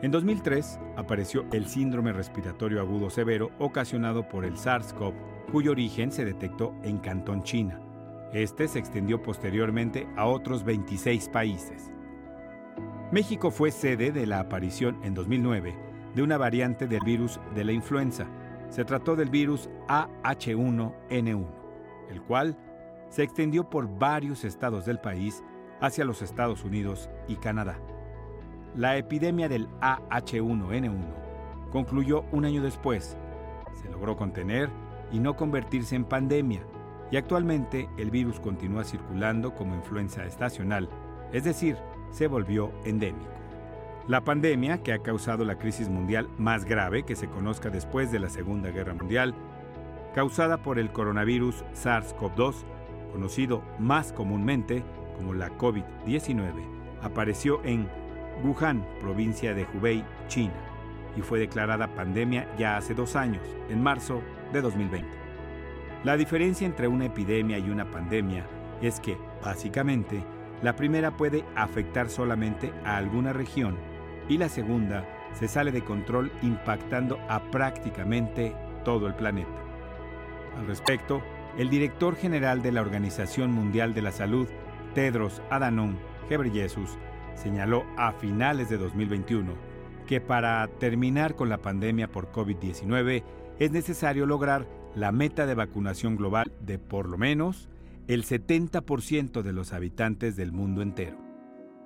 En 0.04 0.12
2003 0.12 0.80
apareció 0.96 1.48
el 1.54 1.66
síndrome 1.66 2.14
respiratorio 2.14 2.80
agudo 2.80 3.10
severo 3.10 3.50
ocasionado 3.58 4.30
por 4.30 4.46
el 4.46 4.58
SARS-CoV, 4.58 5.16
cuyo 5.52 5.72
origen 5.72 6.12
se 6.12 6.24
detectó 6.24 6.76
en 6.84 7.00
Cantón, 7.00 7.42
China. 7.42 7.80
Este 8.34 8.68
se 8.68 8.80
extendió 8.80 9.22
posteriormente 9.22 10.08
a 10.16 10.26
otros 10.26 10.64
26 10.64 11.30
países. 11.30 11.92
México 13.12 13.52
fue 13.52 13.70
sede 13.70 14.12
de 14.12 14.26
la 14.26 14.40
aparición 14.40 15.00
en 15.04 15.14
2009 15.14 15.76
de 16.16 16.24
una 16.24 16.40
variante 16.40 16.88
del 16.88 17.02
virus 17.02 17.40
de 17.54 17.64
la 17.64 17.74
influenza. 17.74 18.26
Se 18.70 18.86
trató 18.86 19.16
del 19.16 19.30
virus 19.30 19.70
AH1N1, 19.88 21.46
el 22.10 22.22
cual 22.24 22.58
se 23.10 23.22
extendió 23.22 23.70
por 23.70 23.88
varios 24.00 24.44
estados 24.44 24.86
del 24.86 25.00
país 25.00 25.44
hacia 25.80 26.04
los 26.04 26.24
Estados 26.24 26.64
Unidos 26.64 27.12
y 27.28 27.36
Canadá. 27.36 27.78
La 28.76 28.98
epidemia 28.98 29.48
del 29.48 29.70
AH1N1 29.80 31.70
concluyó 31.72 32.26
un 32.32 32.46
año 32.46 32.64
después. 32.64 33.16
Se 33.80 33.90
logró 33.90 34.18
contener 34.18 34.72
y 35.12 35.20
no 35.20 35.36
convertirse 35.36 35.96
en 35.96 36.06
pandemia, 36.06 36.64
y 37.12 37.18
actualmente 37.18 37.90
el 37.98 38.12
virus 38.12 38.40
continúa 38.40 38.84
circulando 38.84 39.54
como 39.54 39.76
influenza 39.76 40.26
estacional, 40.26 40.90
es 41.32 41.44
decir, 41.44 41.78
se 42.12 42.28
volvió 42.28 42.72
endémico. 42.86 43.34
La 44.08 44.22
pandemia, 44.22 44.84
que 44.84 44.92
ha 44.92 45.00
causado 45.00 45.46
la 45.46 45.58
crisis 45.58 45.90
mundial 45.90 46.28
más 46.38 46.66
grave 46.66 47.04
que 47.04 47.16
se 47.16 47.30
conozca 47.30 47.70
después 47.70 48.12
de 48.12 48.20
la 48.20 48.30
Segunda 48.30 48.70
Guerra 48.70 48.94
Mundial, 48.94 49.34
causada 50.14 50.58
por 50.58 50.78
el 50.78 50.92
coronavirus 50.92 51.64
SARS-CoV-2, 51.74 52.56
conocido 53.14 53.64
más 53.80 54.12
comúnmente 54.12 54.84
como 55.16 55.34
la 55.34 55.50
COVID-19, 55.58 56.52
apareció 57.02 57.64
en 57.64 57.88
Wuhan, 58.44 58.86
provincia 59.00 59.54
de 59.54 59.66
Hubei, 59.74 60.04
China, 60.28 60.54
y 61.16 61.22
fue 61.22 61.40
declarada 61.40 61.96
pandemia 61.96 62.48
ya 62.58 62.78
hace 62.78 62.94
dos 62.94 63.16
años, 63.16 63.44
en 63.70 63.82
marzo 63.82 64.22
de 64.52 64.62
2020. 64.62 65.23
La 66.04 66.18
diferencia 66.18 66.68
entre 66.68 66.90
una 66.90 67.06
epidemia 67.06 67.58
y 67.60 67.70
una 67.70 67.90
pandemia 67.90 68.46
es 68.82 69.00
que, 69.00 69.18
básicamente, 69.42 70.26
la 70.62 70.76
primera 70.76 71.16
puede 71.16 71.46
afectar 71.56 72.10
solamente 72.10 72.74
a 72.84 72.98
alguna 72.98 73.32
región 73.32 73.78
y 74.28 74.38
la 74.38 74.50
segunda 74.50 75.08
se 75.32 75.48
sale 75.48 75.72
de 75.72 75.84
control 75.84 76.30
impactando 76.42 77.20
a 77.30 77.42
prácticamente 77.52 78.54
todo 78.84 79.08
el 79.08 79.16
planeta. 79.16 79.50
Al 80.58 80.68
respecto, 80.68 81.24
el 81.58 81.70
director 81.70 82.18
general 82.18 82.62
de 82.62 82.74
la 82.74 82.82
Organización 82.82 83.52
Mundial 83.52 83.94
de 83.94 84.02
la 84.02 84.12
Salud, 84.12 84.48
Tedros 84.94 85.42
Adhanom 85.50 85.96
Ghebreyesus, 86.30 86.98
señaló 87.36 87.86
a 87.98 88.12
finales 88.12 88.70
de 88.70 88.78
2021 88.78 89.54
que 90.06 90.20
para 90.20 90.68
terminar 90.80 91.36
con 91.36 91.48
la 91.48 91.60
pandemia 91.60 92.12
por 92.12 92.30
COVID-19 92.32 93.24
es 93.60 93.72
necesario 93.72 94.26
lograr 94.26 94.68
la 94.96 95.12
meta 95.12 95.46
de 95.46 95.56
vacunación 95.56 96.16
global 96.16 96.52
de 96.66 96.80
por 96.80 97.10
lo 97.10 97.18
menos 97.18 97.70
el 98.08 98.24
70% 98.24 99.42
de 99.42 99.54
los 99.54 99.74
habitantes 99.74 100.36
del 100.36 100.52
mundo 100.52 100.82
entero. 100.82 101.18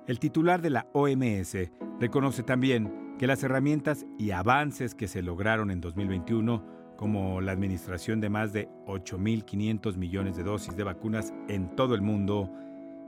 El 0.06 0.18
titular 0.18 0.62
de 0.62 0.70
la 0.70 0.86
OMS 0.92 1.56
reconoce 2.00 2.42
también 2.42 3.16
que 3.18 3.26
las 3.26 3.42
herramientas 3.42 4.06
y 4.18 4.30
avances 4.30 4.94
que 4.94 5.08
se 5.08 5.22
lograron 5.22 5.70
en 5.70 5.80
2021, 5.80 6.64
como 6.96 7.40
la 7.40 7.52
administración 7.52 8.20
de 8.20 8.28
más 8.28 8.52
de 8.52 8.68
8.500 8.86 9.96
millones 9.96 10.36
de 10.36 10.42
dosis 10.42 10.76
de 10.76 10.84
vacunas 10.84 11.32
en 11.48 11.74
todo 11.76 11.94
el 11.94 12.02
mundo 12.02 12.50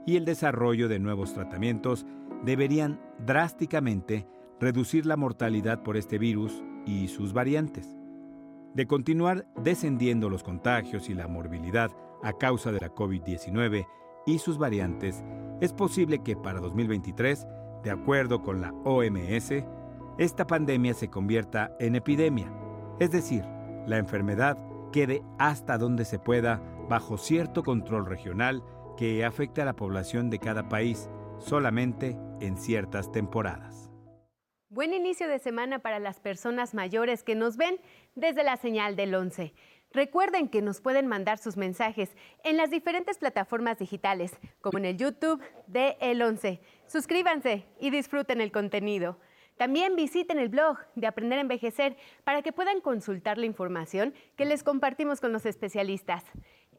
y 0.05 0.15
el 0.15 0.25
desarrollo 0.25 0.87
de 0.87 0.99
nuevos 0.99 1.33
tratamientos, 1.33 2.05
deberían 2.43 2.99
drásticamente 3.25 4.27
reducir 4.59 5.05
la 5.05 5.17
mortalidad 5.17 5.83
por 5.83 5.97
este 5.97 6.17
virus 6.17 6.63
y 6.85 7.07
sus 7.07 7.33
variantes. 7.33 8.00
De 8.73 8.87
continuar 8.87 9.45
descendiendo 9.57 10.29
los 10.29 10.43
contagios 10.43 11.09
y 11.09 11.13
la 11.13 11.27
morbilidad 11.27 11.91
a 12.23 12.31
causa 12.33 12.71
de 12.71 12.79
la 12.79 12.93
COVID-19 12.95 13.85
y 14.25 14.39
sus 14.39 14.57
variantes, 14.57 15.25
es 15.59 15.73
posible 15.73 16.19
que 16.23 16.37
para 16.37 16.61
2023, 16.61 17.47
de 17.83 17.91
acuerdo 17.91 18.41
con 18.41 18.61
la 18.61 18.71
OMS, 18.85 19.65
esta 20.17 20.47
pandemia 20.47 20.93
se 20.93 21.09
convierta 21.09 21.75
en 21.79 21.95
epidemia, 21.95 22.49
es 22.99 23.11
decir, 23.11 23.43
la 23.87 23.97
enfermedad 23.97 24.57
quede 24.93 25.21
hasta 25.37 25.77
donde 25.77 26.05
se 26.05 26.19
pueda 26.19 26.61
bajo 26.87 27.17
cierto 27.17 27.63
control 27.63 28.05
regional 28.05 28.63
que 28.95 29.25
afecte 29.25 29.61
a 29.61 29.65
la 29.65 29.75
población 29.75 30.29
de 30.29 30.39
cada 30.39 30.69
país 30.69 31.09
solamente 31.39 32.17
en 32.39 32.55
ciertas 32.55 33.11
temporadas. 33.11 33.90
Buen 34.71 34.93
inicio 34.93 35.27
de 35.27 35.37
semana 35.37 35.79
para 35.79 35.99
las 35.99 36.21
personas 36.21 36.73
mayores 36.73 37.23
que 37.23 37.35
nos 37.35 37.57
ven 37.57 37.77
desde 38.15 38.41
la 38.41 38.55
señal 38.55 38.95
del 38.95 39.13
11. 39.13 39.53
Recuerden 39.91 40.47
que 40.47 40.61
nos 40.61 40.79
pueden 40.79 41.07
mandar 41.07 41.39
sus 41.39 41.57
mensajes 41.57 42.15
en 42.45 42.55
las 42.55 42.69
diferentes 42.69 43.17
plataformas 43.17 43.79
digitales, 43.79 44.31
como 44.61 44.77
en 44.77 44.85
el 44.85 44.97
YouTube 44.97 45.43
de 45.67 45.97
El 45.99 46.21
11. 46.21 46.61
Suscríbanse 46.87 47.65
y 47.81 47.89
disfruten 47.89 48.39
el 48.39 48.53
contenido. 48.53 49.19
También 49.57 49.97
visiten 49.97 50.39
el 50.39 50.47
blog 50.47 50.77
de 50.95 51.07
Aprender 51.07 51.39
a 51.39 51.41
Envejecer 51.41 51.97
para 52.23 52.41
que 52.41 52.53
puedan 52.53 52.79
consultar 52.79 53.37
la 53.37 53.47
información 53.47 54.13
que 54.37 54.45
les 54.45 54.63
compartimos 54.63 55.19
con 55.19 55.33
los 55.33 55.45
especialistas. 55.45 56.23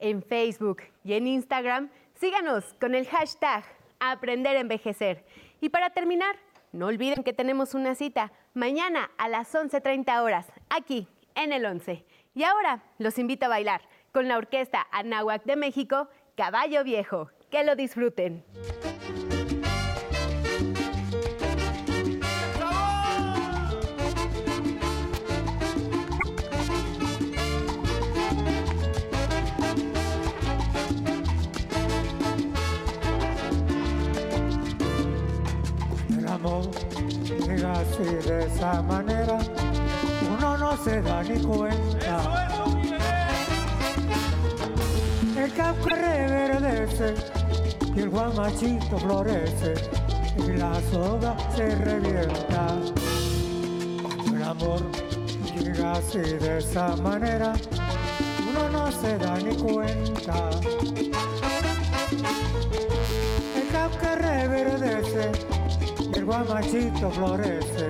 En 0.00 0.22
Facebook 0.22 0.78
y 1.04 1.12
en 1.12 1.26
Instagram, 1.26 1.90
síganos 2.14 2.72
con 2.80 2.94
el 2.94 3.06
hashtag 3.06 3.64
Aprender 4.00 4.56
a 4.56 4.60
Envejecer. 4.60 5.26
Y 5.60 5.68
para 5.68 5.90
terminar, 5.90 6.36
no 6.72 6.86
olviden 6.86 7.22
que 7.22 7.32
tenemos 7.32 7.74
una 7.74 7.94
cita 7.94 8.32
mañana 8.54 9.10
a 9.18 9.28
las 9.28 9.54
11.30 9.54 10.22
horas, 10.22 10.46
aquí 10.70 11.06
en 11.34 11.52
el 11.52 11.64
11. 11.64 12.04
Y 12.34 12.44
ahora 12.44 12.82
los 12.98 13.18
invito 13.18 13.46
a 13.46 13.50
bailar 13.50 13.82
con 14.12 14.28
la 14.28 14.38
orquesta 14.38 14.86
Anáhuac 14.90 15.44
de 15.44 15.56
México, 15.56 16.08
Caballo 16.34 16.82
Viejo. 16.84 17.30
Que 17.50 17.64
lo 17.64 17.76
disfruten. 17.76 18.42
Llega 37.62 37.80
así 37.80 38.28
de 38.28 38.46
esa 38.46 38.82
manera 38.82 39.38
uno 40.36 40.58
no 40.58 40.76
se 40.82 41.00
da 41.00 41.22
ni 41.22 41.40
cuenta. 41.40 42.48
El 45.36 45.52
campo 45.52 45.88
reverdece 45.88 47.14
y 47.94 48.00
el 48.00 48.10
guamachito 48.10 48.98
florece 48.98 49.74
y 50.38 50.56
la 50.56 50.74
soga 50.90 51.36
se 51.54 51.74
revienta. 51.76 52.78
El 54.26 54.42
amor 54.42 54.80
llega 55.56 55.92
así 55.92 56.18
de 56.18 56.58
esa 56.58 56.96
manera, 56.96 57.52
uno 58.50 58.68
no 58.70 58.90
se 58.90 59.18
da 59.18 59.38
ni 59.38 59.54
cuenta. 59.54 60.50
El 63.54 63.68
campo 63.70 64.06
reverdece 64.16 65.51
el 66.22 66.26
guamachito 66.26 67.10
florece 67.10 67.88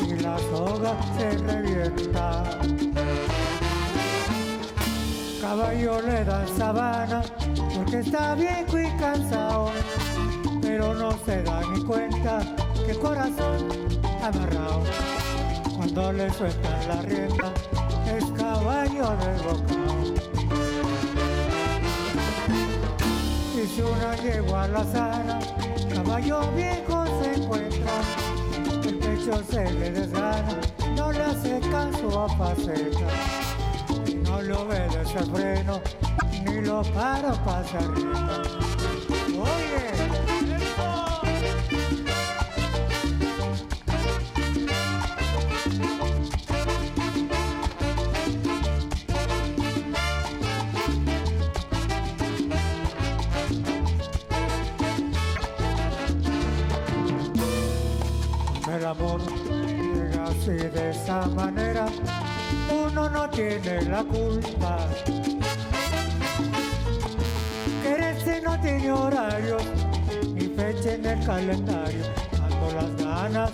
y 0.00 0.14
la 0.22 0.38
soga 0.38 0.94
se 1.18 1.36
revienta. 1.36 2.44
Caballo 5.38 6.00
le 6.00 6.24
dan 6.24 6.48
sabana 6.56 7.22
porque 7.74 7.98
está 7.98 8.34
viejo 8.36 8.78
y 8.78 8.88
cansado, 8.98 9.70
pero 10.62 10.94
no 10.94 11.12
se 11.26 11.42
da 11.42 11.60
ni 11.70 11.84
cuenta 11.84 12.40
que 12.86 12.92
el 12.92 12.98
corazón 12.98 13.68
amarrado. 14.22 14.84
Cuando 15.76 16.12
le 16.12 16.32
sueltan 16.32 16.88
la 16.88 17.02
rienda 17.02 17.52
es 18.06 18.24
caballo 18.40 19.10
desbocado. 19.20 19.78
Y 23.54 23.66
si 23.66 23.82
una 23.82 24.16
yegua 24.16 24.68
la 24.68 24.84
sana, 24.84 25.38
caballo 25.94 26.40
viejo 26.56 27.04
se 27.22 27.47
el 28.84 28.98
pecho 28.98 29.42
se 29.50 29.70
le 29.72 29.90
desgana, 29.90 30.60
no 30.96 31.12
le 31.12 31.22
hace 31.22 31.60
caso 31.70 32.24
a 32.24 32.28
faceta, 32.36 33.06
no 34.24 34.42
le 34.42 34.52
obedece 34.52 35.18
el 35.18 35.30
freno, 35.30 35.80
ni 36.44 36.60
lo 36.62 36.82
para 36.82 37.32
pasar 37.44 38.67
manera 61.26 61.86
uno 62.70 63.08
no 63.08 63.28
tiene 63.30 63.82
la 63.82 64.04
culpa. 64.04 64.78
Quererse 67.82 68.40
no 68.42 68.60
tiene 68.60 68.92
horario 68.92 69.56
ni 70.34 70.46
fecha 70.48 70.94
en 70.94 71.06
el 71.06 71.26
calendario, 71.26 72.04
cuando 72.30 72.72
las 72.76 72.96
ganas 73.04 73.50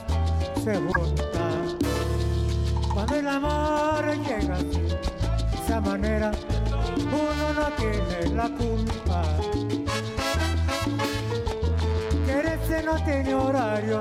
se 0.62 0.76
juntan. 0.76 1.78
Cuando 2.92 3.16
el 3.16 3.28
amor 3.28 4.04
llega 4.26 4.58
de 4.58 4.98
esa 5.64 5.80
manera, 5.80 6.32
uno 6.96 7.52
no 7.54 7.66
tiene 7.76 8.34
la 8.34 8.48
culpa. 8.48 9.24
Quererse 12.26 12.82
no 12.82 12.94
tiene 13.04 13.34
horario 13.34 14.00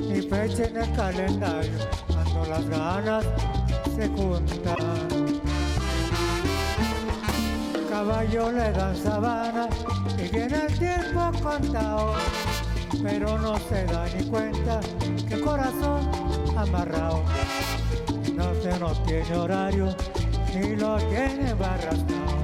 ni 0.00 0.20
fecha 0.22 0.64
en 0.64 0.76
el 0.76 0.92
calendario, 0.92 1.78
cuando 2.34 2.50
las 2.50 2.68
ganas 2.68 3.24
se 3.96 4.08
juntan. 4.08 4.76
Caballo 7.88 8.50
le 8.50 8.72
dan 8.72 8.96
sabana 8.96 9.68
y 10.18 10.28
viene 10.28 10.66
el 10.66 10.78
tiempo 10.78 11.30
contado, 11.42 12.14
pero 13.02 13.38
no 13.38 13.56
se 13.68 13.84
da 13.86 14.06
ni 14.16 14.24
cuenta 14.24 14.80
que 15.28 15.40
corazón 15.40 16.10
amarrado 16.56 17.22
no 18.34 18.54
se 18.62 18.78
no 18.80 18.92
tiene 19.04 19.36
horario 19.36 19.96
ni 20.54 20.74
lo 20.76 20.96
tiene 20.96 21.54
barrastado. 21.54 22.43